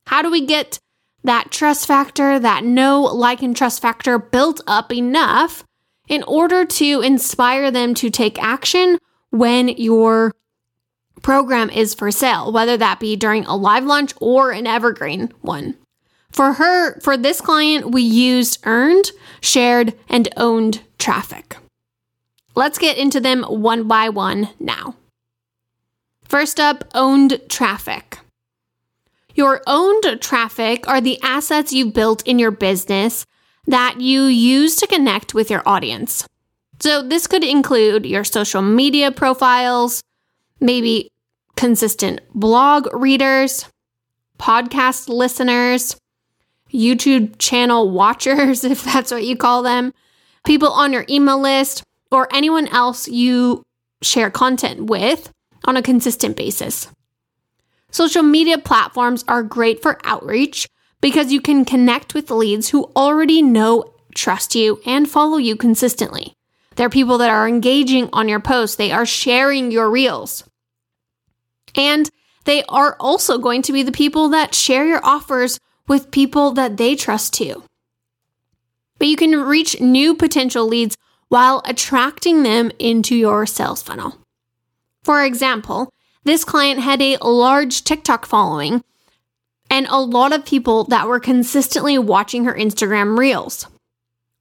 How 0.07 0.23
do 0.23 0.31
we 0.31 0.45
get 0.45 0.79
that 1.23 1.51
trust 1.51 1.87
factor, 1.87 2.39
that 2.39 2.65
know, 2.65 3.03
like, 3.03 3.43
and 3.43 3.57
trust 3.57 3.83
factor 3.83 4.19
built 4.19 4.61
up 4.67 4.93
enough 4.93 5.65
in 6.09 6.23
order 6.25 6.65
to 6.65 7.01
inspire 7.03 7.71
them 7.71 7.95
to 7.95 8.11
take 8.11 8.43
action 8.43 8.99
when 9.31 9.69
your 9.69 10.33
program 11.23 11.71
is 11.71 11.95
for 11.95 12.11
sale, 12.11 12.51
whether 12.51 12.77
that 12.77 12.99
be 12.99 13.15
during 13.17 13.45
a 13.45 13.55
live 13.55 13.85
launch 13.85 14.13
or 14.21 14.51
an 14.51 14.67
evergreen 14.67 15.33
one. 15.41 15.77
For 16.33 16.55
her, 16.55 16.99
for 17.01 17.17
this 17.17 17.41
client, 17.41 17.91
we 17.91 18.03
used 18.03 18.61
earned, 18.65 19.11
shared, 19.41 19.95
and 20.09 20.29
owned 20.37 20.83
traffic. 20.99 21.57
Let's 22.55 22.79
get 22.79 22.99
into 22.99 23.21
them 23.21 23.43
one 23.43 23.87
by 23.87 24.09
one 24.09 24.49
now. 24.59 24.97
First 26.31 26.61
up, 26.61 26.85
owned 26.95 27.41
traffic. 27.49 28.21
Your 29.35 29.63
owned 29.67 30.21
traffic 30.21 30.87
are 30.87 31.01
the 31.01 31.19
assets 31.25 31.73
you've 31.73 31.93
built 31.93 32.25
in 32.25 32.39
your 32.39 32.53
business 32.53 33.27
that 33.67 34.01
you 34.01 34.27
use 34.27 34.77
to 34.77 34.87
connect 34.87 35.35
with 35.35 35.51
your 35.51 35.69
audience. 35.69 36.25
So, 36.79 37.03
this 37.03 37.27
could 37.27 37.43
include 37.43 38.07
your 38.07 38.23
social 38.23 38.63
media 38.63 39.11
profiles, 39.11 40.05
maybe 40.61 41.11
consistent 41.57 42.21
blog 42.33 42.87
readers, 42.95 43.69
podcast 44.39 45.09
listeners, 45.09 45.97
YouTube 46.73 47.41
channel 47.41 47.91
watchers, 47.91 48.63
if 48.75 48.85
that's 48.85 49.11
what 49.11 49.25
you 49.25 49.35
call 49.35 49.65
them, 49.65 49.93
people 50.45 50.71
on 50.71 50.93
your 50.93 51.05
email 51.09 51.41
list, 51.41 51.83
or 52.13 52.29
anyone 52.33 52.69
else 52.69 53.09
you 53.09 53.65
share 54.01 54.31
content 54.31 54.85
with 54.85 55.33
on 55.65 55.77
a 55.77 55.83
consistent 55.83 56.37
basis. 56.37 56.89
Social 57.91 58.23
media 58.23 58.59
platforms 58.59 59.25
are 59.27 59.43
great 59.43 59.83
for 59.83 59.99
outreach 60.05 60.69
because 61.01 61.33
you 61.33 61.41
can 61.41 61.65
connect 61.65 62.15
with 62.15 62.31
leads 62.31 62.69
who 62.69 62.91
already 62.95 63.43
know, 63.43 63.93
trust 64.15 64.55
you, 64.55 64.81
and 64.87 65.09
follow 65.09 65.39
you 65.39 65.57
consistently. 65.57 66.35
They're 66.77 66.91
people 66.91 67.19
that 67.19 67.31
are 67.31 67.49
engaging 67.49 68.09
on 68.13 68.29
your 68.29 68.41
posts, 68.41 68.77
they 68.77 68.93
are 68.93 69.07
sharing 69.07 69.71
your 69.71 69.91
reels. 69.91 70.45
And 71.75 72.09
they 72.45 72.63
are 72.65 72.97
also 72.99 73.39
going 73.39 73.63
to 73.63 73.73
be 73.73 73.83
the 73.83 73.93
people 73.93 74.31
that 74.31 74.55
share 74.55 74.87
your 74.87 75.05
offers 75.05 75.59
with 75.89 76.11
people 76.11 76.53
that 76.53 76.77
they 76.77 76.97
trust 76.97 77.35
too. 77.35 77.65
But 78.99 79.09
you 79.09 79.17
can 79.17 79.33
reach 79.41 79.81
new 79.81 80.15
potential 80.15 80.67
leads 80.67 80.97
while 81.29 81.63
attracting 81.65 82.43
them 82.43 82.71
into 82.79 83.15
your 83.15 83.47
sales 83.47 83.83
funnel. 83.83 84.20
For 85.03 85.25
example, 85.25 85.93
this 86.25 86.45
client 86.45 86.81
had 86.81 87.01
a 87.01 87.17
large 87.23 87.85
TikTok 87.85 88.27
following 88.27 88.83
and 89.71 89.87
a 89.89 90.01
lot 90.01 90.33
of 90.33 90.45
people 90.45 90.85
that 90.85 91.07
were 91.07 91.21
consistently 91.21 91.97
watching 91.97 92.45
her 92.45 92.55
Instagram 92.55 93.17
reels. 93.17 93.67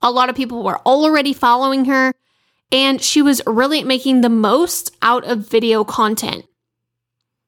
A 0.01 0.11
lot 0.11 0.29
of 0.29 0.35
people 0.35 0.63
were 0.63 0.79
already 0.79 1.33
following 1.33 1.85
her, 1.85 2.13
and 2.71 3.01
she 3.01 3.21
was 3.21 3.41
really 3.45 3.83
making 3.83 4.21
the 4.21 4.29
most 4.29 4.95
out 5.01 5.23
of 5.25 5.47
video 5.47 5.83
content. 5.83 6.45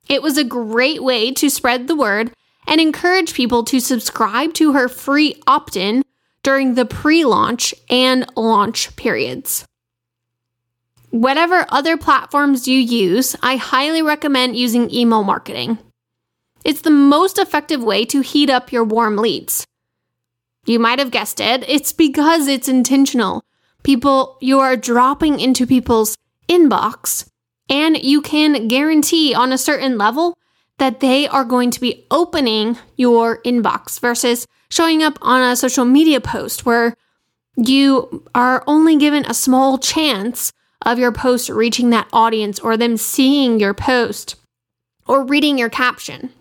It 0.08 0.22
was 0.22 0.38
a 0.38 0.44
great 0.44 1.03
way 1.03 1.32
to 1.32 1.50
spread 1.50 1.88
the 1.88 1.96
word 1.96 2.34
and 2.68 2.80
encourage 2.80 3.34
people 3.34 3.63
to 3.65 3.80
subscribe 3.80 4.53
to 4.56 4.74
her 4.74 4.88
free 4.88 5.41
opt 5.48 5.75
in 5.75 6.03
during 6.44 6.75
the 6.75 6.86
pre 6.86 7.25
launch 7.25 7.74
and 7.89 8.25
launch 8.36 8.96
periods. 8.96 9.65
Whatever 11.12 11.65
other 11.68 11.98
platforms 11.98 12.70
you 12.70 12.80
use, 12.80 13.36
I 13.44 13.58
highly 13.58 14.01
recommend 14.01 14.56
using 14.56 14.89
email 14.94 15.24
marketing. 15.24 15.77
It's 16.63 16.82
the 16.82 16.89
most 16.89 17.38
effective 17.38 17.84
way 17.84 18.06
to 18.06 18.22
heat 18.22 18.50
up 18.50 18.72
your 18.72 18.86
warm 18.86 19.18
leads. 19.18 19.68
You 20.65 20.80
might 20.80 21.00
have 21.00 21.12
guessed 21.12 21.41
it, 21.41 21.68
it's 21.68 21.91
because 21.91 22.48
it's 22.48 22.70
intentional. 22.70 23.44
People, 23.84 24.38
you 24.39 24.62
are 24.62 24.77
dropping 24.77 25.41
into 25.41 25.68
people's 25.68 26.18
inbox, 26.48 27.27
and 27.70 28.01
you 28.01 28.22
can 28.22 28.70
guarantee 28.70 29.34
on 29.34 29.51
a 29.51 29.58
certain 29.58 29.98
level 29.98 30.38
that 30.77 31.01
they 31.01 31.27
are 31.27 31.44
going 31.44 31.72
to 31.72 31.82
be 31.82 32.06
opening 32.10 32.77
your 32.96 33.41
inbox 33.41 34.00
versus 34.00 34.48
showing 34.70 35.03
up 35.03 35.20
on 35.22 35.41
a 35.41 35.58
social 35.58 35.84
media 35.84 36.22
post 36.22 36.65
where 36.65 36.96
you 37.58 38.24
are 38.34 38.63
only 38.65 38.96
given 38.96 39.25
a 39.25 39.34
small 39.34 39.77
chance 39.77 40.53
of 40.81 41.00
your 41.00 41.11
post 41.11 41.50
reaching 41.50 41.89
that 41.91 42.07
audience 42.11 42.59
or 42.59 42.77
them 42.77 42.97
seeing 42.97 43.59
your 43.59 43.73
post 43.73 44.35
or 45.07 45.23
reading 45.25 45.57
your 45.57 45.69
caption. 45.69 46.31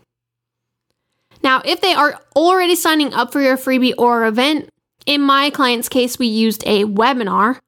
Now, 1.42 1.62
if 1.64 1.80
they 1.80 1.94
are 1.94 2.20
already 2.36 2.74
signing 2.74 3.14
up 3.14 3.32
for 3.32 3.40
your 3.40 3.56
freebie 3.56 3.94
or 3.96 4.26
event, 4.26 4.68
in 5.06 5.22
my 5.22 5.50
client's 5.50 5.88
case, 5.88 6.18
we 6.18 6.26
used 6.26 6.62
a 6.66 6.84
webinar, 6.84 7.58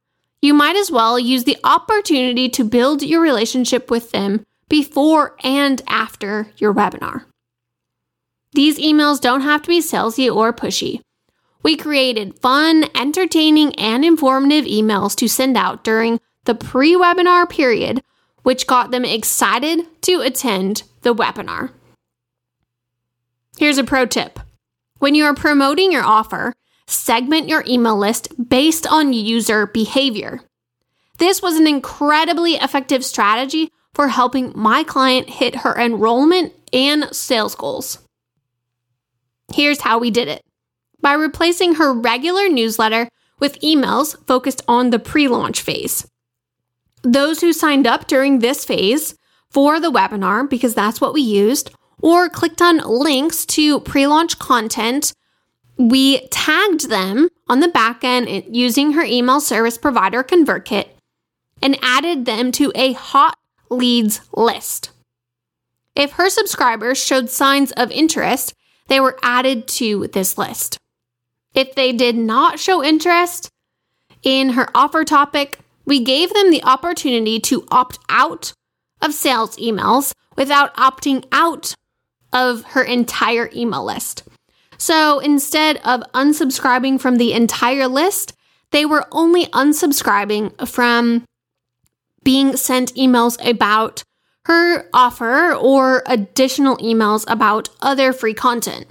you 0.43 0.52
might 0.52 0.76
as 0.76 0.91
well 0.91 1.19
use 1.19 1.45
the 1.45 1.57
opportunity 1.64 2.49
to 2.50 2.64
build 2.64 3.02
your 3.02 3.21
relationship 3.21 3.91
with 3.91 4.11
them 4.11 4.45
before 4.69 5.37
and 5.43 5.81
after 5.87 6.49
your 6.57 6.75
webinar. 6.75 7.25
These 8.52 8.79
emails 8.79 9.21
don't 9.21 9.41
have 9.41 9.62
to 9.62 9.69
be 9.69 9.81
salesy 9.81 10.35
or 10.35 10.52
pushy. 10.52 11.00
We 11.62 11.76
created 11.76 12.38
fun, 12.41 12.87
entertaining, 12.95 13.75
and 13.76 14.05
informative 14.05 14.64
emails 14.64 15.14
to 15.17 15.29
send 15.29 15.57
out 15.57 15.85
during 15.85 16.21
the 16.45 16.55
pre 16.55 16.95
webinar 16.95 17.49
period, 17.49 18.03
which 18.43 18.67
got 18.67 18.91
them 18.91 19.05
excited 19.05 19.87
to 20.03 20.21
attend 20.21 20.83
the 21.03 21.15
webinar. 21.15 21.71
Here's 23.59 23.79
a 23.79 23.85
pro 23.85 24.07
tip 24.07 24.41
when 24.99 25.15
you 25.15 25.25
are 25.25 25.35
promoting 25.35 25.93
your 25.93 26.05
offer, 26.05 26.53
segment 26.87 27.49
your 27.49 27.65
email 27.67 27.97
list 27.97 28.29
based 28.49 28.87
on 28.87 29.13
user 29.13 29.67
behavior. 29.67 30.41
This 31.19 31.43
was 31.43 31.57
an 31.57 31.67
incredibly 31.67 32.55
effective 32.55 33.05
strategy 33.05 33.71
for 33.95 34.09
helping 34.09 34.53
my 34.57 34.83
client 34.85 35.29
hit 35.29 35.57
her 35.57 35.79
enrollment 35.79 36.53
and 36.73 37.15
sales 37.15 37.55
goals. 37.55 37.99
Here's 39.55 39.83
how 39.83 39.99
we 39.99 40.11
did 40.11 40.29
it 40.29 40.43
by 41.01 41.13
replacing 41.13 41.75
her 41.75 41.93
regular 41.93 42.49
newsletter 42.49 43.09
with 43.39 43.61
emails 43.61 44.17
focused 44.27 44.63
on 44.67 44.91
the 44.91 44.99
pre 44.99 45.29
launch 45.29 45.61
phase. 45.61 46.07
Those 47.03 47.41
who 47.41 47.53
signed 47.53 47.87
up 47.87 48.07
during 48.07 48.39
this 48.39 48.65
phase 48.65 49.17
for 49.51 49.81
the 49.81 49.91
webinar, 49.91 50.49
because 50.49 50.75
that's 50.75 51.01
what 51.01 51.13
we 51.13 51.21
used, 51.21 51.71
or 52.01 52.29
clicked 52.29 52.63
on 52.63 52.79
links 52.79 53.45
to 53.47 53.81
pre 53.81 54.07
launch 54.07 54.39
content, 54.39 55.13
we 55.77 56.27
tagged 56.29 56.89
them 56.89 57.29
on 57.49 57.61
the 57.61 57.69
back 57.69 58.05
end 58.05 58.45
using 58.55 58.93
her 58.93 59.03
email 59.03 59.41
service 59.41 59.79
provider 59.79 60.23
ConvertKit 60.23 60.89
and 61.61 61.79
added 61.83 62.25
them 62.25 62.53
to 62.53 62.73
a 62.75 62.93
hot 62.93 63.39
leads 63.71 64.21
list. 64.35 64.91
If 65.95 66.13
her 66.13 66.31
subscribers 66.31 67.03
showed 67.03 67.31
signs 67.31 67.73
of 67.73 67.91
interest, 67.91 68.55
they 68.89 69.01
were 69.01 69.19
added 69.23 69.69
to 69.69 70.09
this 70.09 70.39
list. 70.39 70.79
If 71.55 71.75
they 71.75 71.93
did 71.93 72.17
not 72.17 72.59
show 72.59 72.83
interest 72.83 73.51
in 74.23 74.51
her 74.51 74.69
offer 74.75 75.05
topic, 75.05 75.59
we 75.85 76.01
gave 76.01 76.33
them 76.33 76.51
the 76.51 76.62
opportunity 76.65 77.41
to 77.41 77.67
opt 77.71 77.99
out 78.09 78.53
of 79.01 79.15
sales 79.15 79.57
emails 79.57 80.15
without 80.37 80.75
opting 80.77 81.25
out 81.33 81.75
of 82.33 82.62
her 82.69 82.83
entire 82.83 83.51
email 83.55 83.85
list. 83.85 84.25
So 84.79 85.19
instead 85.19 85.77
of 85.79 86.03
unsubscribing 86.12 87.01
from 87.01 87.17
the 87.17 87.33
entire 87.33 87.89
list, 87.89 88.35
they 88.71 88.85
were 88.85 89.07
only 89.12 89.47
unsubscribing 89.47 90.67
from 90.67 91.25
being 92.25 92.57
sent 92.57 92.95
emails 92.95 93.39
about 93.49 94.03
her 94.47 94.89
offer 94.93 95.53
or 95.53 96.03
additional 96.07 96.77
emails 96.79 97.25
about 97.29 97.69
other 97.81 98.12
free 98.12 98.35
content. 98.35 98.87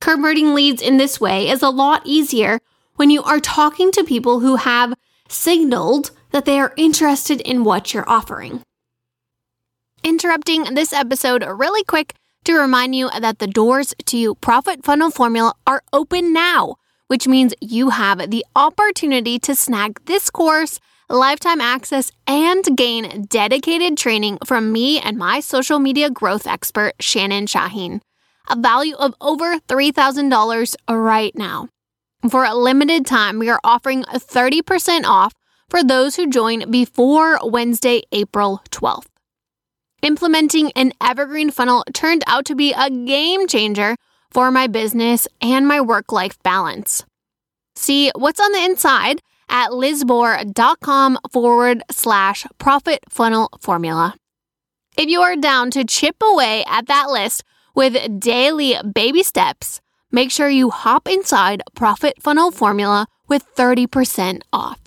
Converting 0.00 0.52
leads 0.52 0.82
in 0.82 0.96
this 0.96 1.20
way 1.20 1.48
is 1.48 1.62
a 1.62 1.70
lot 1.70 2.02
easier 2.04 2.58
when 2.96 3.10
you 3.10 3.22
are 3.22 3.38
talking 3.38 3.92
to 3.92 4.02
people 4.02 4.40
who 4.40 4.56
have 4.56 4.94
signaled 5.32 6.10
that 6.30 6.44
they 6.44 6.58
are 6.58 6.72
interested 6.76 7.40
in 7.40 7.64
what 7.64 7.92
you're 7.92 8.08
offering. 8.08 8.62
Interrupting 10.02 10.74
this 10.74 10.92
episode 10.92 11.44
really 11.44 11.84
quick 11.84 12.14
to 12.44 12.54
remind 12.54 12.94
you 12.94 13.08
that 13.20 13.38
the 13.38 13.46
doors 13.46 13.94
to 14.06 14.34
Profit 14.36 14.84
Funnel 14.84 15.10
Formula 15.10 15.54
are 15.66 15.82
open 15.92 16.32
now, 16.32 16.76
which 17.06 17.28
means 17.28 17.54
you 17.60 17.90
have 17.90 18.30
the 18.30 18.44
opportunity 18.56 19.38
to 19.38 19.54
snag 19.54 20.04
this 20.06 20.28
course, 20.28 20.80
lifetime 21.08 21.60
access, 21.60 22.10
and 22.26 22.64
gain 22.76 23.26
dedicated 23.26 23.96
training 23.96 24.38
from 24.44 24.72
me 24.72 24.98
and 24.98 25.18
my 25.18 25.38
social 25.40 25.78
media 25.78 26.10
growth 26.10 26.46
expert, 26.46 26.94
Shannon 27.00 27.46
Shaheen, 27.46 28.00
a 28.50 28.56
value 28.56 28.96
of 28.96 29.14
over 29.20 29.58
$3,000 29.60 30.74
right 30.88 31.36
now. 31.36 31.68
For 32.30 32.44
a 32.44 32.54
limited 32.54 33.04
time, 33.04 33.40
we 33.40 33.50
are 33.50 33.58
offering 33.64 34.04
30% 34.04 35.04
off 35.04 35.32
for 35.68 35.82
those 35.82 36.14
who 36.14 36.30
join 36.30 36.70
before 36.70 37.38
Wednesday, 37.42 38.02
April 38.12 38.62
12th. 38.70 39.06
Implementing 40.02 40.70
an 40.72 40.92
evergreen 41.00 41.50
funnel 41.50 41.84
turned 41.92 42.22
out 42.28 42.44
to 42.44 42.54
be 42.54 42.72
a 42.72 42.90
game 42.90 43.48
changer 43.48 43.96
for 44.30 44.52
my 44.52 44.68
business 44.68 45.26
and 45.40 45.66
my 45.66 45.80
work 45.80 46.12
life 46.12 46.40
balance. 46.44 47.04
See 47.74 48.12
what's 48.14 48.40
on 48.40 48.52
the 48.52 48.64
inside 48.64 49.20
at 49.48 49.70
lizbohr.com 49.70 51.18
forward 51.32 51.82
slash 51.90 52.46
profit 52.58 53.00
funnel 53.08 53.50
formula. 53.60 54.14
If 54.96 55.08
you 55.08 55.22
are 55.22 55.36
down 55.36 55.72
to 55.72 55.84
chip 55.84 56.16
away 56.22 56.64
at 56.66 56.86
that 56.86 57.10
list 57.10 57.42
with 57.74 58.20
daily 58.20 58.76
baby 58.94 59.24
steps, 59.24 59.80
make 60.12 60.30
sure 60.30 60.48
you 60.48 60.70
hop 60.70 61.08
inside 61.08 61.62
Profit 61.74 62.22
Funnel 62.22 62.52
Formula 62.52 63.06
with 63.26 63.52
30% 63.56 64.42
off. 64.52 64.78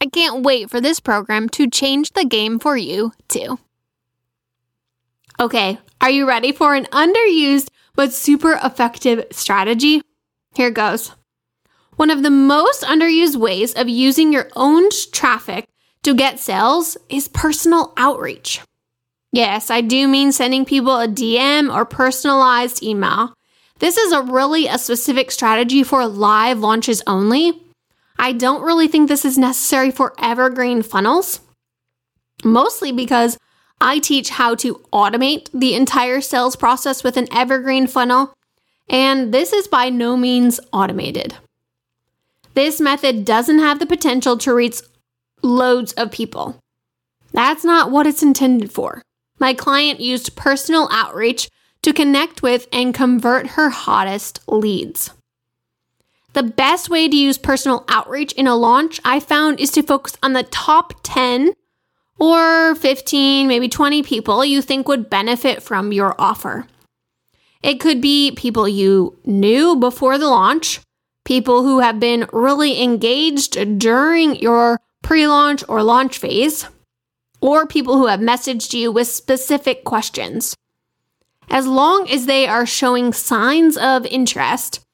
I 0.00 0.06
can't 0.06 0.42
wait 0.42 0.70
for 0.70 0.80
this 0.80 1.00
program 1.00 1.48
to 1.50 1.68
change 1.68 2.12
the 2.12 2.24
game 2.24 2.58
for 2.58 2.76
you, 2.76 3.12
too. 3.28 3.58
Okay, 5.38 5.78
are 6.00 6.10
you 6.10 6.26
ready 6.26 6.52
for 6.52 6.74
an 6.74 6.86
underused 6.86 7.68
but 7.94 8.12
super 8.12 8.58
effective 8.62 9.26
strategy? 9.32 10.02
Here 10.54 10.70
goes. 10.70 11.12
One 11.96 12.10
of 12.10 12.22
the 12.22 12.30
most 12.30 12.82
underused 12.82 13.36
ways 13.36 13.74
of 13.74 13.88
using 13.88 14.32
your 14.32 14.48
own 14.54 14.88
traffic 15.12 15.66
to 16.02 16.14
get 16.14 16.38
sales 16.38 16.96
is 17.08 17.28
personal 17.28 17.92
outreach. 17.96 18.60
Yes, 19.32 19.70
I 19.70 19.80
do 19.80 20.06
mean 20.06 20.32
sending 20.32 20.64
people 20.64 21.00
a 21.00 21.08
DM 21.08 21.74
or 21.74 21.84
personalized 21.84 22.82
email. 22.82 23.34
This 23.78 23.96
is 23.98 24.12
a 24.12 24.22
really 24.22 24.66
a 24.66 24.78
specific 24.78 25.30
strategy 25.30 25.82
for 25.82 26.06
live 26.06 26.60
launches 26.60 27.02
only. 27.06 27.62
I 28.18 28.32
don't 28.32 28.62
really 28.62 28.88
think 28.88 29.08
this 29.08 29.24
is 29.24 29.36
necessary 29.36 29.90
for 29.90 30.14
evergreen 30.18 30.82
funnels, 30.82 31.40
mostly 32.42 32.90
because 32.90 33.38
I 33.80 33.98
teach 33.98 34.30
how 34.30 34.54
to 34.56 34.76
automate 34.92 35.50
the 35.52 35.74
entire 35.74 36.22
sales 36.22 36.56
process 36.56 37.04
with 37.04 37.18
an 37.18 37.28
evergreen 37.30 37.86
funnel, 37.86 38.32
and 38.88 39.34
this 39.34 39.52
is 39.52 39.68
by 39.68 39.90
no 39.90 40.16
means 40.16 40.58
automated. 40.72 41.34
This 42.54 42.80
method 42.80 43.26
doesn't 43.26 43.58
have 43.58 43.78
the 43.78 43.86
potential 43.86 44.38
to 44.38 44.54
reach 44.54 44.80
loads 45.42 45.92
of 45.92 46.10
people. 46.10 46.58
That's 47.32 47.64
not 47.64 47.90
what 47.90 48.06
it's 48.06 48.22
intended 48.22 48.72
for. 48.72 49.02
My 49.38 49.52
client 49.52 50.00
used 50.00 50.36
personal 50.36 50.88
outreach 50.90 51.50
to 51.86 51.92
connect 51.92 52.42
with 52.42 52.66
and 52.72 52.92
convert 52.92 53.50
her 53.50 53.70
hottest 53.70 54.40
leads. 54.48 55.12
The 56.32 56.42
best 56.42 56.90
way 56.90 57.08
to 57.08 57.16
use 57.16 57.38
personal 57.38 57.84
outreach 57.86 58.32
in 58.32 58.48
a 58.48 58.56
launch 58.56 59.00
I 59.04 59.20
found 59.20 59.60
is 59.60 59.70
to 59.70 59.84
focus 59.84 60.16
on 60.20 60.32
the 60.32 60.42
top 60.42 60.94
10 61.04 61.52
or 62.18 62.74
15, 62.74 63.46
maybe 63.46 63.68
20 63.68 64.02
people 64.02 64.44
you 64.44 64.62
think 64.62 64.88
would 64.88 65.08
benefit 65.08 65.62
from 65.62 65.92
your 65.92 66.20
offer. 66.20 66.66
It 67.62 67.78
could 67.78 68.00
be 68.00 68.32
people 68.32 68.66
you 68.66 69.16
knew 69.24 69.76
before 69.76 70.18
the 70.18 70.26
launch, 70.26 70.80
people 71.24 71.62
who 71.62 71.78
have 71.78 72.00
been 72.00 72.26
really 72.32 72.82
engaged 72.82 73.78
during 73.78 74.34
your 74.34 74.80
pre 75.04 75.28
launch 75.28 75.62
or 75.68 75.84
launch 75.84 76.18
phase, 76.18 76.66
or 77.40 77.64
people 77.64 77.96
who 77.96 78.06
have 78.06 78.18
messaged 78.18 78.72
you 78.72 78.90
with 78.90 79.06
specific 79.06 79.84
questions. 79.84 80.56
As 81.48 81.66
long 81.66 82.08
as 82.10 82.26
they 82.26 82.46
are 82.46 82.66
showing 82.66 83.12
signs 83.12 83.76
of 83.76 84.04
interest, 84.06 84.84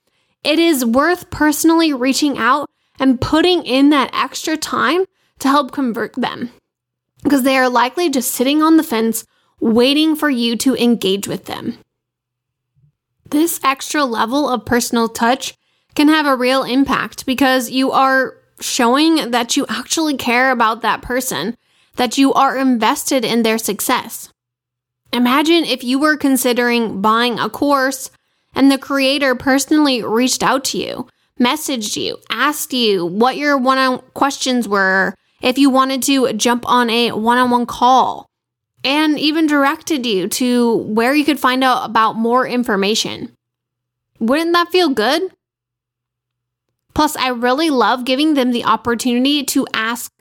it 0.44 0.58
is 0.58 0.84
worth 0.84 1.30
personally 1.30 1.92
reaching 1.92 2.36
out 2.38 2.70
and 2.98 3.20
putting 3.20 3.64
in 3.64 3.90
that 3.90 4.10
extra 4.12 4.56
time 4.56 5.04
to 5.38 5.48
help 5.48 5.72
convert 5.72 6.14
them 6.14 6.50
because 7.22 7.42
they 7.42 7.56
are 7.56 7.68
likely 7.68 8.10
just 8.10 8.32
sitting 8.32 8.62
on 8.62 8.76
the 8.76 8.82
fence 8.82 9.24
waiting 9.60 10.16
for 10.16 10.28
you 10.28 10.56
to 10.56 10.74
engage 10.76 11.28
with 11.28 11.46
them. 11.46 11.78
This 13.30 13.60
extra 13.64 14.04
level 14.04 14.48
of 14.48 14.66
personal 14.66 15.08
touch 15.08 15.54
can 15.94 16.08
have 16.08 16.26
a 16.26 16.36
real 16.36 16.64
impact 16.64 17.24
because 17.24 17.70
you 17.70 17.92
are 17.92 18.34
showing 18.60 19.30
that 19.30 19.56
you 19.56 19.64
actually 19.68 20.16
care 20.16 20.50
about 20.50 20.82
that 20.82 21.02
person, 21.02 21.56
that 21.96 22.18
you 22.18 22.32
are 22.34 22.56
invested 22.56 23.24
in 23.24 23.42
their 23.42 23.58
success. 23.58 24.31
Imagine 25.12 25.64
if 25.64 25.84
you 25.84 25.98
were 25.98 26.16
considering 26.16 27.02
buying 27.02 27.38
a 27.38 27.50
course 27.50 28.10
and 28.54 28.70
the 28.70 28.78
creator 28.78 29.34
personally 29.34 30.02
reached 30.02 30.42
out 30.42 30.64
to 30.64 30.78
you, 30.78 31.08
messaged 31.38 31.96
you, 31.96 32.18
asked 32.30 32.72
you 32.72 33.04
what 33.04 33.36
your 33.36 33.58
one 33.58 33.78
on 33.78 33.98
questions 34.14 34.66
were, 34.66 35.14
if 35.42 35.58
you 35.58 35.70
wanted 35.70 36.02
to 36.04 36.32
jump 36.32 36.64
on 36.66 36.88
a 36.88 37.12
one 37.12 37.38
on 37.38 37.50
one 37.50 37.66
call, 37.66 38.30
and 38.84 39.18
even 39.18 39.46
directed 39.46 40.06
you 40.06 40.28
to 40.28 40.76
where 40.76 41.14
you 41.14 41.24
could 41.24 41.38
find 41.38 41.62
out 41.62 41.84
about 41.84 42.16
more 42.16 42.46
information. 42.46 43.36
Wouldn't 44.18 44.52
that 44.52 44.70
feel 44.70 44.88
good? 44.88 45.22
Plus, 46.94 47.16
I 47.16 47.28
really 47.28 47.70
love 47.70 48.04
giving 48.04 48.34
them 48.34 48.52
the 48.52 48.64
opportunity 48.64 49.44
to 49.44 49.66
ask 49.72 50.12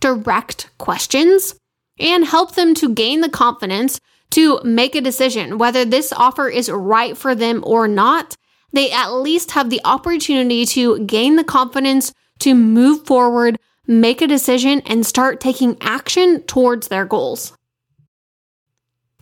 direct 0.00 0.70
questions 0.78 1.54
and 1.98 2.24
help 2.24 2.54
them 2.54 2.74
to 2.74 2.92
gain 2.92 3.20
the 3.20 3.28
confidence 3.28 4.00
to 4.30 4.60
make 4.64 4.94
a 4.94 5.00
decision 5.00 5.58
whether 5.58 5.84
this 5.84 6.12
offer 6.12 6.48
is 6.48 6.70
right 6.70 7.16
for 7.16 7.34
them 7.34 7.62
or 7.66 7.88
not. 7.88 8.36
They 8.72 8.90
at 8.90 9.12
least 9.12 9.52
have 9.52 9.70
the 9.70 9.80
opportunity 9.84 10.66
to 10.66 10.98
gain 11.00 11.36
the 11.36 11.44
confidence 11.44 12.12
to 12.40 12.54
move 12.54 13.06
forward 13.06 13.58
make 13.86 14.20
a 14.20 14.26
decision, 14.26 14.82
and 14.86 15.06
start 15.06 15.40
taking 15.40 15.76
action 15.80 16.42
towards 16.42 16.88
their 16.88 17.04
goals. 17.04 17.56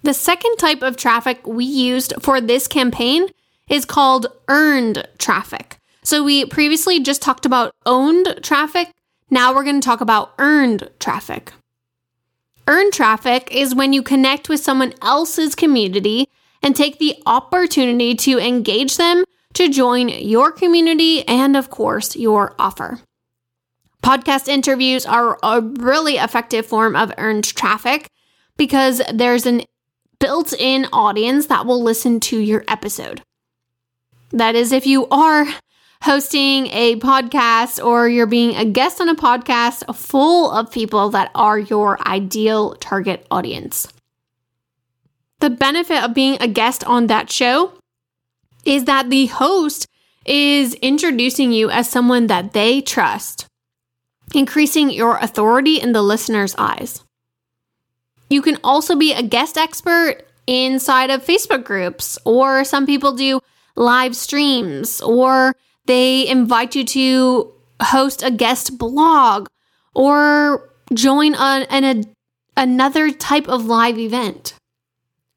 The 0.02 0.14
second 0.14 0.56
type 0.56 0.82
of 0.82 0.96
traffic 0.96 1.46
we 1.46 1.64
used 1.64 2.14
for 2.20 2.40
this 2.40 2.66
campaign 2.68 3.28
is 3.68 3.84
called 3.84 4.26
earned 4.48 5.06
traffic. 5.18 5.78
So 6.02 6.22
we 6.22 6.44
previously 6.44 7.00
just 7.00 7.22
talked 7.22 7.46
about 7.46 7.72
owned 7.86 8.40
traffic. 8.42 8.90
Now 9.30 9.54
we're 9.54 9.64
going 9.64 9.80
to 9.80 9.84
talk 9.84 10.02
about 10.02 10.34
earned 10.38 10.90
traffic. 10.98 11.52
Earned 12.66 12.92
traffic 12.92 13.48
is 13.50 13.74
when 13.74 13.92
you 13.92 14.02
connect 14.02 14.48
with 14.48 14.60
someone 14.60 14.94
else's 15.02 15.54
community 15.54 16.28
and 16.62 16.74
take 16.74 16.98
the 16.98 17.16
opportunity 17.26 18.14
to 18.14 18.38
engage 18.38 18.96
them 18.96 19.24
to 19.52 19.68
join 19.68 20.08
your 20.08 20.50
community 20.50 21.26
and, 21.28 21.56
of 21.56 21.68
course, 21.68 22.16
your 22.16 22.54
offer. 22.58 23.00
Podcast 24.02 24.48
interviews 24.48 25.04
are 25.06 25.38
a 25.42 25.60
really 25.60 26.16
effective 26.16 26.66
form 26.66 26.96
of 26.96 27.12
earned 27.18 27.44
traffic 27.44 28.08
because 28.56 29.02
there's 29.12 29.46
an 29.46 29.62
built 30.18 30.54
in 30.54 30.86
audience 30.92 31.46
that 31.46 31.66
will 31.66 31.82
listen 31.82 32.18
to 32.18 32.38
your 32.38 32.64
episode. 32.66 33.22
That 34.30 34.54
is, 34.54 34.72
if 34.72 34.86
you 34.86 35.06
are 35.08 35.46
hosting 36.04 36.66
a 36.66 36.96
podcast 36.96 37.82
or 37.82 38.06
you're 38.06 38.26
being 38.26 38.54
a 38.56 38.64
guest 38.66 39.00
on 39.00 39.08
a 39.08 39.14
podcast 39.14 39.82
full 39.96 40.50
of 40.50 40.70
people 40.70 41.08
that 41.08 41.30
are 41.34 41.58
your 41.58 41.98
ideal 42.06 42.74
target 42.74 43.26
audience. 43.30 43.88
The 45.40 45.48
benefit 45.48 46.04
of 46.04 46.12
being 46.12 46.36
a 46.42 46.46
guest 46.46 46.84
on 46.84 47.06
that 47.06 47.32
show 47.32 47.72
is 48.66 48.84
that 48.84 49.08
the 49.08 49.26
host 49.26 49.86
is 50.26 50.74
introducing 50.74 51.52
you 51.52 51.70
as 51.70 51.88
someone 51.88 52.26
that 52.26 52.52
they 52.52 52.82
trust 52.82 53.46
increasing 54.34 54.90
your 54.90 55.16
authority 55.18 55.76
in 55.76 55.92
the 55.92 56.02
listener's 56.02 56.54
eyes. 56.58 57.02
You 58.28 58.42
can 58.42 58.58
also 58.62 58.94
be 58.94 59.14
a 59.14 59.22
guest 59.22 59.56
expert 59.56 60.26
inside 60.46 61.08
of 61.08 61.24
Facebook 61.24 61.64
groups, 61.64 62.18
or 62.26 62.64
some 62.64 62.84
people 62.84 63.12
do 63.12 63.40
live 63.76 64.14
streams, 64.14 65.00
or 65.00 65.54
they 65.86 66.26
invite 66.26 66.74
you 66.74 66.84
to 66.84 67.52
host 67.82 68.22
a 68.22 68.30
guest 68.30 68.78
blog 68.78 69.48
or 69.94 70.70
join 70.92 71.34
a, 71.34 71.66
an, 71.70 71.84
a, 71.84 72.04
another 72.56 73.10
type 73.10 73.48
of 73.48 73.66
live 73.66 73.98
event. 73.98 74.54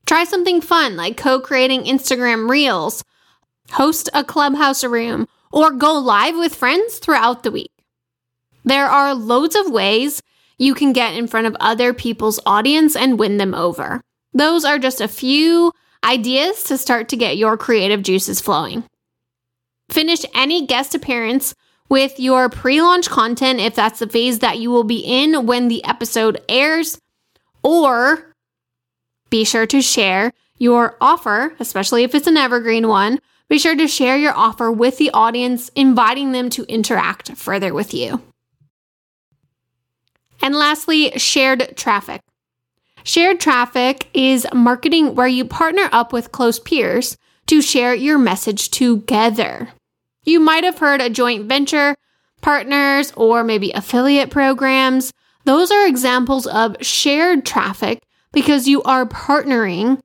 Try 0.05 0.23
something 0.23 0.62
fun 0.62 0.95
like 0.95 1.17
co 1.17 1.39
creating 1.39 1.83
Instagram 1.83 2.49
reels, 2.49 3.03
host 3.71 4.10
a 4.13 4.23
clubhouse 4.23 4.83
room, 4.83 5.27
or 5.51 5.71
go 5.71 5.93
live 5.93 6.36
with 6.36 6.55
friends 6.55 6.99
throughout 6.99 7.43
the 7.43 7.51
week. 7.51 7.71
There 8.63 8.88
are 8.88 9.13
loads 9.13 9.55
of 9.55 9.69
ways 9.69 10.21
you 10.57 10.73
can 10.73 10.93
get 10.93 11.15
in 11.15 11.27
front 11.27 11.47
of 11.47 11.55
other 11.60 11.93
people's 11.93 12.39
audience 12.45 12.95
and 12.95 13.19
win 13.19 13.38
them 13.38 13.53
over. 13.53 14.01
Those 14.33 14.65
are 14.65 14.79
just 14.79 15.01
a 15.01 15.07
few 15.07 15.71
ideas 16.03 16.63
to 16.65 16.77
start 16.77 17.10
to 17.10 17.17
get 17.17 17.38
your 17.38 17.57
creative 17.57 18.01
juices 18.01 18.41
flowing. 18.41 18.83
Finish 19.89 20.26
any 20.34 20.65
guest 20.65 20.93
appearance 20.93 21.56
with 21.89 22.19
your 22.19 22.50
pre 22.50 22.82
launch 22.82 23.10
content 23.10 23.60
if 23.60 23.76
that's 23.76 24.00
the 24.00 24.10
phase 24.10 24.39
that 24.39 24.60
you 24.60 24.69
will 24.69 24.84
be 24.84 25.00
in 25.00 25.45
when 25.45 25.67
the 25.67 25.84
episode 25.86 26.41
airs, 26.50 27.00
or 27.63 28.34
be 29.30 29.43
sure 29.43 29.65
to 29.67 29.82
share 29.82 30.32
your 30.58 30.97
offer, 31.00 31.56
especially 31.60 32.04
if 32.04 32.15
it's 32.15 32.28
an 32.28 32.38
evergreen 32.38 32.88
one. 32.88 33.19
Be 33.50 33.58
sure 33.58 33.76
to 33.76 33.88
share 33.88 34.17
your 34.17 34.36
offer 34.36 34.69
with 34.69 34.97
the 34.97 35.12
audience, 35.12 35.69
inviting 35.76 36.34
them 36.34 36.50
to 36.52 36.63
interact 36.63 37.32
further 37.38 37.73
with 37.73 37.93
you. 37.93 38.21
And 40.41 40.54
lastly, 40.54 41.12
shared 41.17 41.78
traffic. 41.78 42.21
Shared 43.04 43.39
traffic 43.39 44.10
is 44.13 44.45
marketing 44.54 45.15
where 45.15 45.28
you 45.28 45.45
partner 45.45 45.88
up 45.93 46.12
with 46.12 46.34
close 46.34 46.60
peers 46.60 47.17
to 47.47 47.62
share 47.62 47.95
your 47.95 48.17
message 48.17 48.69
together. 48.69 49.69
You 50.27 50.41
might 50.41 50.65
have 50.65 50.77
heard 50.77 50.99
a 50.99 51.09
joint 51.09 51.45
venture, 51.45 51.95
partners, 52.41 53.13
or 53.15 53.45
maybe 53.45 53.71
affiliate 53.71 54.29
programs. 54.29 55.13
Those 55.45 55.71
are 55.71 55.87
examples 55.87 56.45
of 56.45 56.75
shared 56.81 57.45
traffic 57.45 58.03
because 58.33 58.67
you 58.67 58.83
are 58.83 59.05
partnering 59.05 60.01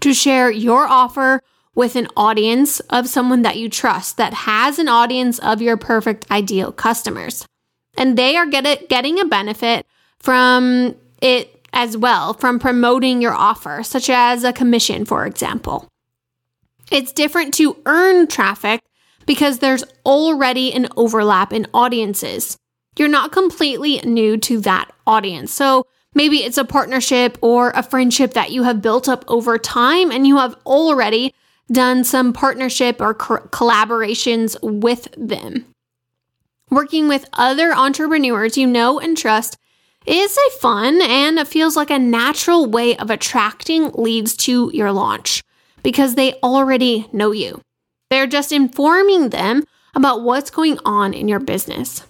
to 0.00 0.12
share 0.12 0.50
your 0.50 0.86
offer 0.86 1.40
with 1.76 1.94
an 1.94 2.08
audience 2.16 2.80
of 2.90 3.06
someone 3.08 3.42
that 3.42 3.56
you 3.56 3.68
trust 3.68 4.16
that 4.16 4.34
has 4.34 4.80
an 4.80 4.88
audience 4.88 5.38
of 5.38 5.62
your 5.62 5.76
perfect 5.76 6.28
ideal 6.28 6.72
customers. 6.72 7.46
And 7.96 8.18
they 8.18 8.36
are 8.36 8.46
get 8.46 8.66
it, 8.66 8.88
getting 8.88 9.20
a 9.20 9.26
benefit 9.26 9.86
from 10.18 10.96
it 11.22 11.64
as 11.72 11.96
well, 11.96 12.34
from 12.34 12.58
promoting 12.58 13.22
your 13.22 13.34
offer, 13.34 13.84
such 13.84 14.10
as 14.10 14.42
a 14.42 14.52
commission, 14.52 15.04
for 15.04 15.24
example. 15.24 15.86
It's 16.90 17.12
different 17.12 17.54
to 17.54 17.76
earn 17.86 18.26
traffic 18.26 18.80
because 19.26 19.58
there's 19.58 19.84
already 20.04 20.72
an 20.72 20.88
overlap 20.96 21.52
in 21.52 21.66
audiences. 21.74 22.56
You're 22.98 23.08
not 23.08 23.32
completely 23.32 24.00
new 24.00 24.38
to 24.38 24.60
that 24.60 24.90
audience. 25.06 25.52
So 25.52 25.86
maybe 26.14 26.38
it's 26.38 26.58
a 26.58 26.64
partnership 26.64 27.36
or 27.42 27.70
a 27.70 27.82
friendship 27.82 28.32
that 28.34 28.50
you 28.50 28.62
have 28.62 28.80
built 28.80 29.08
up 29.08 29.24
over 29.28 29.58
time 29.58 30.10
and 30.10 30.26
you 30.26 30.38
have 30.38 30.56
already 30.64 31.34
done 31.70 32.04
some 32.04 32.32
partnership 32.32 33.00
or 33.00 33.12
co- 33.12 33.48
collaborations 33.48 34.56
with 34.62 35.08
them. 35.16 35.66
Working 36.70 37.06
with 37.08 37.28
other 37.34 37.72
entrepreneurs 37.72 38.56
you 38.56 38.66
know 38.66 38.98
and 38.98 39.16
trust 39.16 39.58
is 40.06 40.36
a 40.36 40.58
fun 40.58 41.00
and 41.02 41.38
it 41.38 41.48
feels 41.48 41.76
like 41.76 41.90
a 41.90 41.98
natural 41.98 42.66
way 42.66 42.96
of 42.96 43.10
attracting 43.10 43.90
leads 43.92 44.36
to 44.36 44.70
your 44.72 44.92
launch 44.92 45.42
because 45.82 46.14
they 46.14 46.34
already 46.34 47.08
know 47.12 47.32
you. 47.32 47.60
They're 48.16 48.26
just 48.26 48.50
informing 48.50 49.28
them 49.28 49.64
about 49.94 50.22
what's 50.22 50.48
going 50.48 50.78
on 50.86 51.12
in 51.12 51.28
your 51.28 51.38
business. 51.38 52.02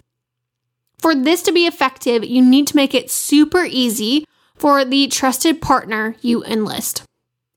For 1.01 1.17
this 1.17 1.43
to 1.43 1.53
be 1.53 1.67
effective, 1.67 2.25
you 2.25 2.41
need 2.43 2.69
to 2.69 2.77
make 2.77 2.95
it 2.95 3.11
super 3.11 3.65
easy 3.65 4.25
for 4.55 4.85
the 4.85 5.09
trusted 5.09 5.61
partner 5.61 6.15
you 6.21 6.45
enlist. 6.45 7.03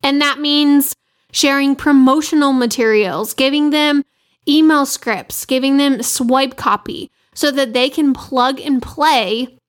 And 0.02 0.20
that 0.20 0.40
means 0.40 0.96
sharing 1.32 1.76
promotional 1.76 2.52
materials, 2.52 3.36
giving 3.36 3.70
them 3.70 4.04
email 4.48 4.88
scripts, 4.88 5.46
giving 5.46 5.78
them 5.78 6.02
swipe 6.02 6.56
copy 6.56 7.12
so 7.36 7.52
that 7.52 7.74
they 7.74 7.88
can 7.88 8.14
plug 8.16 8.60
and 8.60 8.82
play 8.82 9.60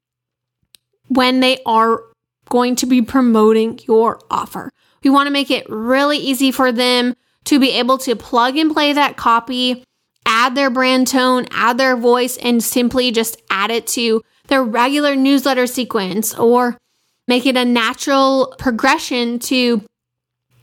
when 1.07 1.40
they 1.40 1.59
are 1.66 2.01
going 2.49 2.77
to 2.77 2.87
be 2.87 3.03
promoting 3.03 3.79
your 3.87 4.19
offer. 4.31 4.71
We 5.05 5.11
want 5.11 5.27
to 5.27 5.33
make 5.35 5.51
it 5.51 5.69
really 5.69 6.16
easy 6.16 6.51
for 6.51 6.73
them 6.73 7.14
to 7.44 7.59
be 7.59 7.72
able 7.72 7.98
to 7.98 8.16
plug 8.16 8.57
and 8.57 8.72
play 8.72 8.92
that 8.92 9.16
copy, 9.16 9.85
add 10.26 10.55
their 10.55 10.70
brand 10.70 11.09
tone, 11.09 11.46
add 11.50 11.79
their 11.79 11.96
voice, 11.96 12.37
and 12.37 12.62
simply 12.62 13.11
just 13.11 13.40
add 13.50 13.70
it 13.70 13.87
to 13.87 14.22
their 14.48 14.62
regular 14.62 15.14
newsletter 15.16 15.66
sequence 15.66 16.35
or 16.35 16.76
make 17.26 17.46
it 17.46 17.57
a 17.57 17.64
natural 17.64 18.55
progression 18.59 19.38
to 19.38 19.83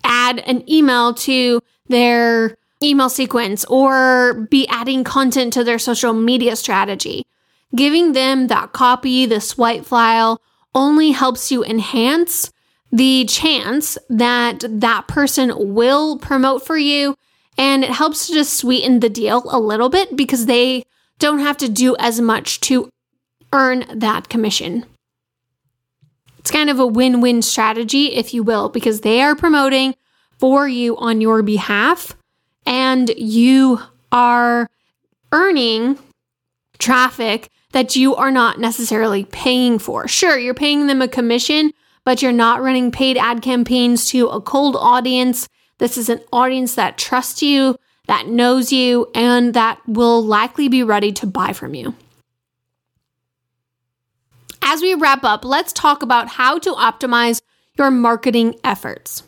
add 0.03 0.39
an 0.39 0.69
email 0.69 1.13
to 1.13 1.61
their 1.87 2.55
email 2.83 3.09
sequence 3.09 3.65
or 3.65 4.47
be 4.51 4.67
adding 4.67 5.03
content 5.03 5.53
to 5.53 5.63
their 5.63 5.79
social 5.79 6.13
media 6.13 6.55
strategy. 6.55 7.25
Giving 7.75 8.13
them 8.13 8.47
that 8.47 8.71
copy, 8.71 9.25
the 9.25 9.41
swipe 9.41 9.85
file, 9.85 10.41
only 10.75 11.11
helps 11.11 11.51
you 11.51 11.63
enhance 11.63 12.51
the 12.91 13.25
chance 13.25 13.97
that 14.09 14.63
that 14.67 15.07
person 15.07 15.73
will 15.73 16.17
promote 16.17 16.65
for 16.65 16.77
you. 16.77 17.15
And 17.57 17.83
it 17.83 17.89
helps 17.89 18.27
to 18.27 18.33
just 18.33 18.53
sweeten 18.53 18.99
the 18.99 19.09
deal 19.09 19.43
a 19.49 19.59
little 19.59 19.89
bit 19.89 20.15
because 20.15 20.45
they 20.45 20.83
don't 21.19 21.39
have 21.39 21.57
to 21.57 21.69
do 21.69 21.95
as 21.97 22.21
much 22.21 22.59
to 22.61 22.89
earn 23.51 23.85
that 23.93 24.29
commission. 24.29 24.85
It's 26.39 26.51
kind 26.51 26.69
of 26.69 26.79
a 26.79 26.87
win 26.87 27.19
win 27.19 27.41
strategy, 27.41 28.13
if 28.13 28.33
you 28.33 28.43
will, 28.43 28.69
because 28.69 29.01
they 29.01 29.21
are 29.21 29.35
promoting 29.35 29.95
for 30.37 30.67
you 30.67 30.95
on 30.97 31.19
your 31.19 31.41
behalf 31.41 32.15
and 32.65 33.09
you 33.17 33.81
are 34.11 34.69
earning 35.31 35.97
traffic 36.77 37.49
that 37.71 37.95
you 37.95 38.15
are 38.15 38.31
not 38.31 38.59
necessarily 38.59 39.25
paying 39.25 39.79
for. 39.79 40.07
Sure, 40.07 40.37
you're 40.37 40.53
paying 40.53 40.87
them 40.87 41.01
a 41.01 41.07
commission, 41.07 41.73
but 42.07 42.21
you're 42.21 42.31
not 42.31 42.61
running 42.61 42.89
paid 42.89 43.17
ad 43.17 43.41
campaigns 43.41 44.09
to 44.09 44.29
a 44.29 44.39
cold 44.39 44.77
audience. 44.79 45.45
This 45.77 45.97
is 45.97 46.07
an 46.07 46.21
audience 46.31 46.75
that 46.75 46.97
trusts 46.97 47.41
you, 47.41 47.75
that 48.05 48.29
knows 48.29 48.71
you, 48.71 49.11
and 49.13 49.53
that 49.55 49.81
will 49.85 50.23
likely 50.23 50.69
be 50.69 50.83
ready 50.83 51.11
to 51.11 51.27
buy 51.27 51.51
from 51.51 51.75
you. 51.75 51.95
As 54.61 54.81
we 54.81 54.93
wrap 54.93 55.25
up, 55.25 55.43
let's 55.43 55.73
talk 55.73 56.01
about 56.01 56.29
how 56.29 56.57
to 56.59 56.71
optimize 56.75 57.41
your 57.77 57.91
marketing 57.91 58.55
efforts. 58.63 59.23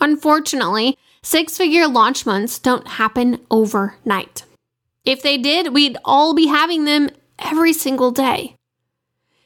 Unfortunately, 0.00 0.96
six 1.22 1.58
figure 1.58 1.88
launch 1.88 2.24
months 2.24 2.60
don't 2.60 2.86
happen 2.86 3.40
overnight. 3.50 4.44
If 5.04 5.22
they 5.24 5.38
did, 5.38 5.74
we'd 5.74 5.98
all 6.04 6.34
be 6.34 6.46
having 6.46 6.84
them 6.84 7.10
every 7.40 7.72
single 7.72 8.12
day. 8.12 8.54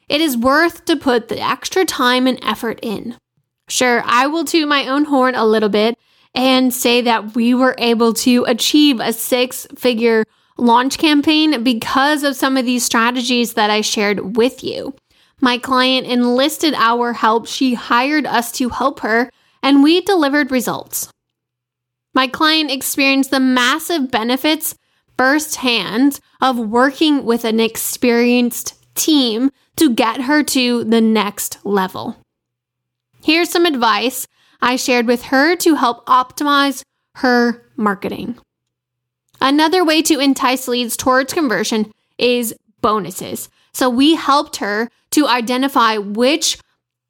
It 0.09 0.21
is 0.21 0.37
worth 0.37 0.85
to 0.87 0.97
put 0.97 1.29
the 1.29 1.41
extra 1.41 1.85
time 1.85 2.27
and 2.27 2.39
effort 2.43 2.79
in. 2.83 3.17
Sure, 3.69 4.03
I 4.05 4.27
will 4.27 4.45
toot 4.45 4.69
my 4.69 4.87
own 4.87 5.05
horn 5.07 5.35
a 5.35 5.47
little 5.47 5.69
bit 5.69 5.99
and 6.35 6.75
say 6.75 7.01
that 7.03 7.35
we 7.35 7.55
were 7.55 7.75
able 7.79 8.13
to 8.13 8.45
achieve 8.47 9.01
a 9.01 9.13
six 9.13 9.67
figure 9.77 10.25
launch 10.59 10.99
campaign 10.99 11.63
because 11.65 12.23
of 12.23 12.37
some 12.37 12.57
of 12.57 12.67
these 12.67 12.85
strategies 12.85 13.55
that 13.55 13.71
I 13.71 13.81
shared 13.81 14.37
with 14.37 14.63
you. 14.63 14.95
My 15.41 15.59
client 15.59 16.07
enlisted 16.07 16.75
our 16.75 17.13
help. 17.13 17.47
She 17.47 17.75
hired 17.75 18.27
us 18.27 18.53
to 18.53 18.69
help 18.69 19.01
her, 19.01 19.31
and 19.63 19.83
we 19.83 20.01
delivered 20.01 20.51
results. 20.51 21.11
My 22.15 22.29
client 22.29 22.71
experienced 22.71 23.31
the 23.31 23.41
massive 23.41 24.11
benefits 24.11 24.77
firsthand 25.17 26.21
of 26.41 26.59
working 26.59 27.25
with 27.25 27.45
an 27.45 27.61
experienced 27.61 28.84
team 28.95 29.51
to 29.77 29.95
get 29.95 30.23
her 30.23 30.43
to 30.43 30.85
the 30.85 31.01
next 31.01 31.59
level. 31.65 32.17
Here's 33.23 33.51
some 33.51 33.67
advice 33.67 34.27
I 34.61 34.77
shared 34.77 35.07
with 35.07 35.25
her 35.25 35.57
to 35.57 35.75
help 35.75 36.07
optimize 36.07 36.83
her 37.17 37.63
marketing. 37.77 38.39
Another 39.41 39.85
way 39.85 40.03
to 40.03 40.21
entice 40.21 40.69
leads 40.69 40.97
towards 40.97 41.35
conversion 41.35 41.93
is 42.19 42.55
bonuses. 42.81 43.49
So 43.73 43.91
we 43.91 44.15
helped 44.15 44.57
her 44.57 44.89
to 45.11 45.27
identify 45.27 45.97
which 45.99 46.59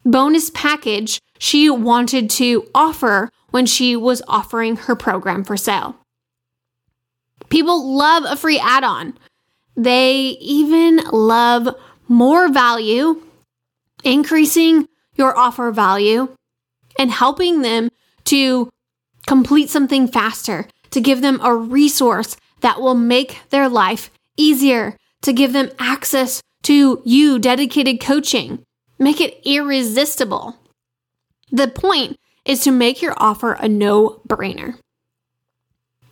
bonus 0.04 0.50
package 0.50 1.20
she 1.38 1.68
wanted 1.70 2.30
to 2.30 2.68
offer 2.74 3.30
when 3.50 3.66
she 3.66 3.96
was 3.96 4.22
offering 4.26 4.76
her 4.76 4.96
program 4.96 5.44
for 5.44 5.56
sale. 5.56 5.96
People 7.50 7.96
love 7.96 8.24
a 8.26 8.36
free 8.36 8.58
add 8.58 8.82
on. 8.84 9.16
They 9.76 10.36
even 10.40 10.98
love 11.10 11.74
more 12.08 12.48
value, 12.48 13.22
increasing 14.02 14.88
your 15.16 15.36
offer 15.36 15.70
value, 15.70 16.34
and 16.98 17.10
helping 17.10 17.62
them 17.62 17.90
to 18.24 18.70
complete 19.26 19.70
something 19.70 20.06
faster, 20.06 20.68
to 20.90 21.00
give 21.00 21.22
them 21.22 21.40
a 21.42 21.54
resource 21.54 22.36
that 22.60 22.80
will 22.80 22.94
make 22.94 23.40
their 23.50 23.68
life 23.68 24.10
easier, 24.36 24.96
to 25.22 25.32
give 25.32 25.52
them 25.52 25.70
access 25.78 26.42
to 26.62 27.02
you, 27.04 27.38
dedicated 27.38 28.00
coaching, 28.00 28.64
make 28.98 29.20
it 29.20 29.40
irresistible. 29.44 30.56
The 31.50 31.68
point 31.68 32.18
is 32.44 32.60
to 32.60 32.70
make 32.70 33.02
your 33.02 33.14
offer 33.16 33.52
a 33.52 33.68
no 33.68 34.20
brainer. 34.28 34.78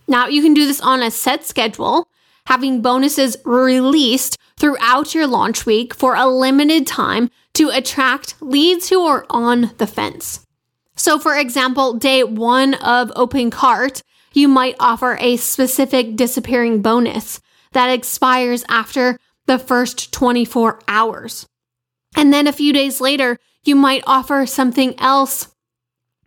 Now, 0.07 0.27
you 0.27 0.41
can 0.41 0.53
do 0.53 0.67
this 0.67 0.81
on 0.81 1.01
a 1.01 1.11
set 1.11 1.45
schedule, 1.45 2.07
having 2.45 2.81
bonuses 2.81 3.37
released 3.45 4.37
throughout 4.57 5.15
your 5.15 5.27
launch 5.27 5.65
week 5.65 5.93
for 5.93 6.15
a 6.15 6.27
limited 6.27 6.85
time 6.85 7.29
to 7.53 7.69
attract 7.69 8.35
leads 8.41 8.89
who 8.89 9.05
are 9.05 9.25
on 9.29 9.71
the 9.77 9.87
fence. 9.87 10.45
So, 10.95 11.17
for 11.17 11.35
example, 11.37 11.93
day 11.93 12.23
one 12.23 12.75
of 12.75 13.11
Open 13.15 13.49
Cart, 13.49 14.01
you 14.33 14.47
might 14.47 14.75
offer 14.79 15.17
a 15.19 15.37
specific 15.37 16.15
disappearing 16.15 16.81
bonus 16.81 17.39
that 17.71 17.89
expires 17.89 18.63
after 18.69 19.19
the 19.45 19.59
first 19.59 20.11
24 20.11 20.79
hours. 20.87 21.47
And 22.15 22.33
then 22.33 22.47
a 22.47 22.53
few 22.53 22.73
days 22.73 23.01
later, 23.01 23.37
you 23.63 23.75
might 23.75 24.03
offer 24.05 24.45
something 24.45 24.99
else 24.99 25.49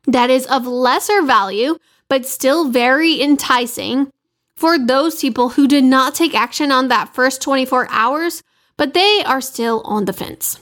that 0.06 0.30
is 0.30 0.46
of 0.46 0.66
lesser 0.66 1.22
value, 1.22 1.78
but 2.08 2.26
still 2.26 2.70
very 2.70 3.20
enticing 3.20 4.10
for 4.56 4.78
those 4.78 5.20
people 5.20 5.50
who 5.50 5.68
did 5.68 5.84
not 5.84 6.14
take 6.14 6.34
action 6.34 6.72
on 6.72 6.88
that 6.88 7.14
first 7.14 7.42
24 7.42 7.88
hours, 7.90 8.42
but 8.76 8.94
they 8.94 9.22
are 9.24 9.40
still 9.40 9.82
on 9.84 10.04
the 10.06 10.12
fence. 10.12 10.58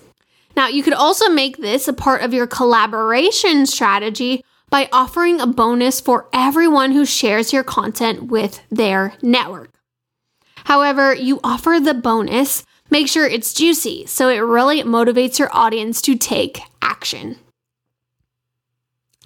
Now, 0.57 0.68
you 0.68 0.83
could 0.83 0.92
also 0.92 1.28
make 1.28 1.57
this 1.57 1.88
a 1.88 1.92
part 1.92 2.22
of 2.22 2.35
your 2.35 2.46
collaboration 2.46 3.66
strategy 3.66 4.44
by 4.70 4.88
offering 4.92 5.40
a 5.40 5.46
bonus 5.46 6.00
for 6.00 6.28
everyone 6.33 6.92
who 6.92 7.04
shares 7.04 7.52
your 7.52 7.64
content 7.64 8.24
with 8.24 8.61
their 8.70 9.14
network. 9.22 9.70
However, 10.64 11.14
you 11.14 11.40
offer 11.44 11.78
the 11.80 11.94
bonus, 11.94 12.64
make 12.90 13.09
sure 13.09 13.26
it's 13.26 13.52
juicy 13.52 14.07
so 14.07 14.28
it 14.28 14.38
really 14.38 14.83
motivates 14.83 15.38
your 15.38 15.54
audience 15.54 16.00
to 16.02 16.16
take 16.16 16.61
action. 16.80 17.37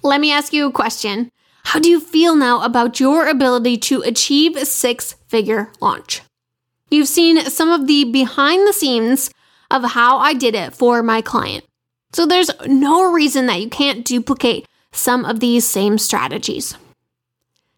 Let 0.03 0.21
me 0.21 0.31
ask 0.31 0.53
you 0.53 0.67
a 0.67 0.71
question. 0.71 1.31
How 1.69 1.77
do 1.77 1.87
you 1.87 1.99
feel 1.99 2.35
now 2.35 2.63
about 2.63 2.99
your 2.99 3.27
ability 3.27 3.77
to 3.77 4.01
achieve 4.01 4.55
a 4.55 4.65
six 4.65 5.13
figure 5.27 5.71
launch? 5.79 6.23
You've 6.89 7.07
seen 7.07 7.45
some 7.45 7.69
of 7.69 7.85
the 7.85 8.05
behind 8.05 8.67
the 8.67 8.73
scenes 8.73 9.29
of 9.69 9.91
how 9.91 10.17
I 10.17 10.33
did 10.33 10.55
it 10.55 10.73
for 10.73 11.03
my 11.03 11.21
client. 11.21 11.63
So 12.11 12.25
there's 12.25 12.49
no 12.65 13.11
reason 13.11 13.45
that 13.45 13.61
you 13.61 13.69
can't 13.69 14.03
duplicate 14.03 14.65
some 14.91 15.25
of 15.25 15.41
these 15.41 15.63
same 15.67 15.99
strategies. 15.99 16.75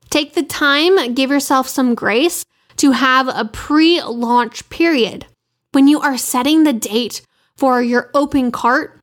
Take 0.10 0.36
the 0.36 0.44
time, 0.44 1.14
give 1.14 1.30
yourself 1.30 1.68
some 1.68 1.94
grace 1.94 2.46
to 2.78 2.92
have 2.92 3.28
a 3.28 3.44
pre 3.44 4.02
launch 4.02 4.70
period. 4.70 5.26
When 5.74 5.90
you 5.90 6.00
are 6.00 6.18
setting 6.18 6.64
the 6.64 6.72
date 6.72 7.24
for 7.58 7.82
your 7.82 8.10
open 8.14 8.54
cart, 8.54 9.02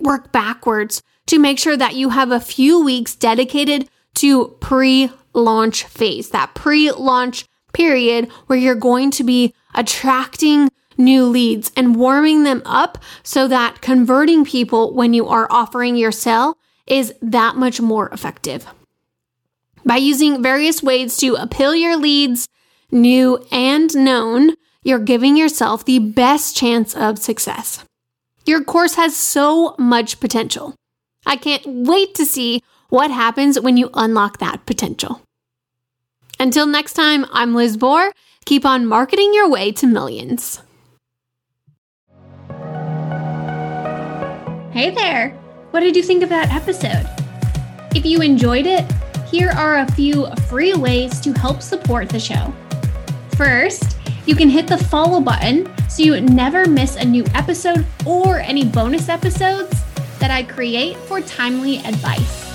work 0.00 0.32
backwards 0.32 1.04
to 1.26 1.38
make 1.38 1.60
sure 1.60 1.76
that 1.76 1.94
you 1.94 2.08
have 2.08 2.32
a 2.32 2.40
few 2.40 2.82
weeks 2.82 3.14
dedicated 3.14 3.88
to 4.20 4.56
pre 4.60 5.10
launch 5.32 5.84
phase, 5.84 6.30
that 6.30 6.54
pre 6.54 6.90
launch 6.92 7.46
period 7.72 8.28
where 8.46 8.58
you're 8.58 8.74
going 8.74 9.10
to 9.12 9.24
be 9.24 9.54
attracting 9.74 10.68
new 10.96 11.26
leads 11.26 11.70
and 11.76 11.96
warming 11.96 12.42
them 12.42 12.62
up 12.64 12.98
so 13.22 13.46
that 13.46 13.80
converting 13.80 14.44
people 14.44 14.92
when 14.94 15.14
you 15.14 15.28
are 15.28 15.46
offering 15.50 15.96
your 15.96 16.12
sale 16.12 16.58
is 16.86 17.14
that 17.22 17.56
much 17.56 17.80
more 17.80 18.08
effective. 18.08 18.66
By 19.84 19.96
using 19.96 20.42
various 20.42 20.82
ways 20.82 21.16
to 21.18 21.34
appeal 21.34 21.74
your 21.74 21.96
leads, 21.96 22.48
new 22.90 23.44
and 23.52 23.94
known, 23.94 24.54
you're 24.82 24.98
giving 24.98 25.36
yourself 25.36 25.84
the 25.84 25.98
best 25.98 26.56
chance 26.56 26.94
of 26.96 27.18
success. 27.18 27.84
Your 28.44 28.64
course 28.64 28.94
has 28.94 29.16
so 29.16 29.76
much 29.78 30.20
potential. 30.20 30.74
I 31.26 31.36
can't 31.36 31.62
wait 31.66 32.14
to 32.14 32.24
see 32.24 32.62
what 32.90 33.10
happens 33.10 33.60
when 33.60 33.76
you 33.76 33.90
unlock 33.94 34.38
that 34.38 34.64
potential. 34.66 35.20
Until 36.40 36.66
next 36.66 36.94
time, 36.94 37.26
I'm 37.32 37.54
Liz 37.54 37.76
Bohr. 37.76 38.12
Keep 38.46 38.64
on 38.64 38.86
marketing 38.86 39.34
your 39.34 39.48
way 39.48 39.72
to 39.72 39.86
millions. 39.86 40.62
Hey 44.72 44.90
there! 44.90 45.30
What 45.70 45.80
did 45.80 45.96
you 45.96 46.02
think 46.02 46.22
of 46.22 46.28
that 46.30 46.50
episode? 46.50 47.06
If 47.94 48.06
you 48.06 48.22
enjoyed 48.22 48.66
it, 48.66 48.90
here 49.28 49.50
are 49.50 49.78
a 49.78 49.92
few 49.92 50.26
free 50.48 50.72
ways 50.72 51.20
to 51.20 51.32
help 51.32 51.60
support 51.60 52.08
the 52.08 52.20
show. 52.20 52.54
First, 53.36 53.98
you 54.24 54.34
can 54.34 54.48
hit 54.48 54.66
the 54.66 54.78
follow 54.78 55.20
button 55.20 55.70
so 55.88 56.02
you 56.02 56.20
never 56.20 56.66
miss 56.66 56.96
a 56.96 57.04
new 57.04 57.24
episode 57.34 57.84
or 58.06 58.38
any 58.38 58.64
bonus 58.64 59.08
episodes 59.08 59.82
that 60.20 60.30
I 60.30 60.42
create 60.42 60.96
for 60.96 61.20
timely 61.20 61.78
advice. 61.78 62.47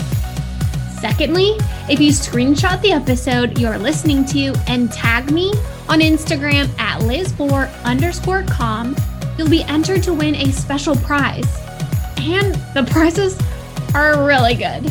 Secondly, 1.03 1.57
if 1.89 1.99
you 1.99 2.11
screenshot 2.11 2.81
the 2.81 2.93
episode 2.93 3.59
you're 3.59 3.77
listening 3.77 4.23
to 4.23 4.55
and 4.69 4.89
tag 4.89 5.29
me 5.33 5.49
on 5.89 5.99
Instagram 5.99 6.69
at 6.79 7.01
lizbohr 7.01 7.69
underscore 7.83 8.43
com, 8.43 8.95
you'll 9.37 9.49
be 9.49 9.63
entered 9.63 10.01
to 10.03 10.13
win 10.13 10.33
a 10.33 10.49
special 10.53 10.95
prize. 10.95 11.59
And 12.19 12.55
the 12.73 12.87
prizes 12.89 13.37
are 13.93 14.25
really 14.25 14.55
good. 14.55 14.89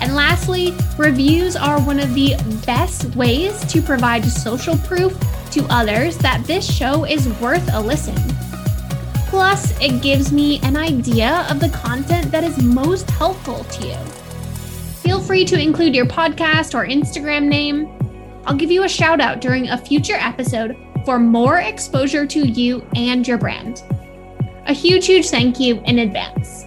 And 0.00 0.16
lastly, 0.16 0.74
reviews 0.98 1.54
are 1.54 1.80
one 1.80 2.00
of 2.00 2.12
the 2.14 2.34
best 2.66 3.14
ways 3.14 3.64
to 3.66 3.80
provide 3.80 4.24
social 4.24 4.76
proof 4.78 5.16
to 5.52 5.64
others 5.70 6.18
that 6.18 6.42
this 6.44 6.68
show 6.68 7.04
is 7.04 7.28
worth 7.40 7.72
a 7.72 7.80
listen. 7.80 8.16
Plus, 9.28 9.80
it 9.80 10.02
gives 10.02 10.32
me 10.32 10.58
an 10.64 10.76
idea 10.76 11.46
of 11.48 11.60
the 11.60 11.68
content 11.68 12.32
that 12.32 12.42
is 12.42 12.60
most 12.60 13.08
helpful 13.10 13.62
to 13.62 13.86
you. 13.86 14.17
Feel 15.08 15.22
free 15.22 15.46
to 15.46 15.58
include 15.58 15.94
your 15.94 16.04
podcast 16.04 16.74
or 16.74 16.86
Instagram 16.86 17.48
name. 17.48 17.88
I'll 18.44 18.54
give 18.54 18.70
you 18.70 18.84
a 18.84 18.88
shout 18.90 19.22
out 19.22 19.40
during 19.40 19.70
a 19.70 19.78
future 19.78 20.16
episode 20.16 20.76
for 21.06 21.18
more 21.18 21.60
exposure 21.60 22.26
to 22.26 22.46
you 22.46 22.86
and 22.94 23.26
your 23.26 23.38
brand. 23.38 23.82
A 24.66 24.74
huge, 24.74 25.06
huge 25.06 25.30
thank 25.30 25.58
you 25.58 25.80
in 25.86 26.00
advance. 26.00 26.57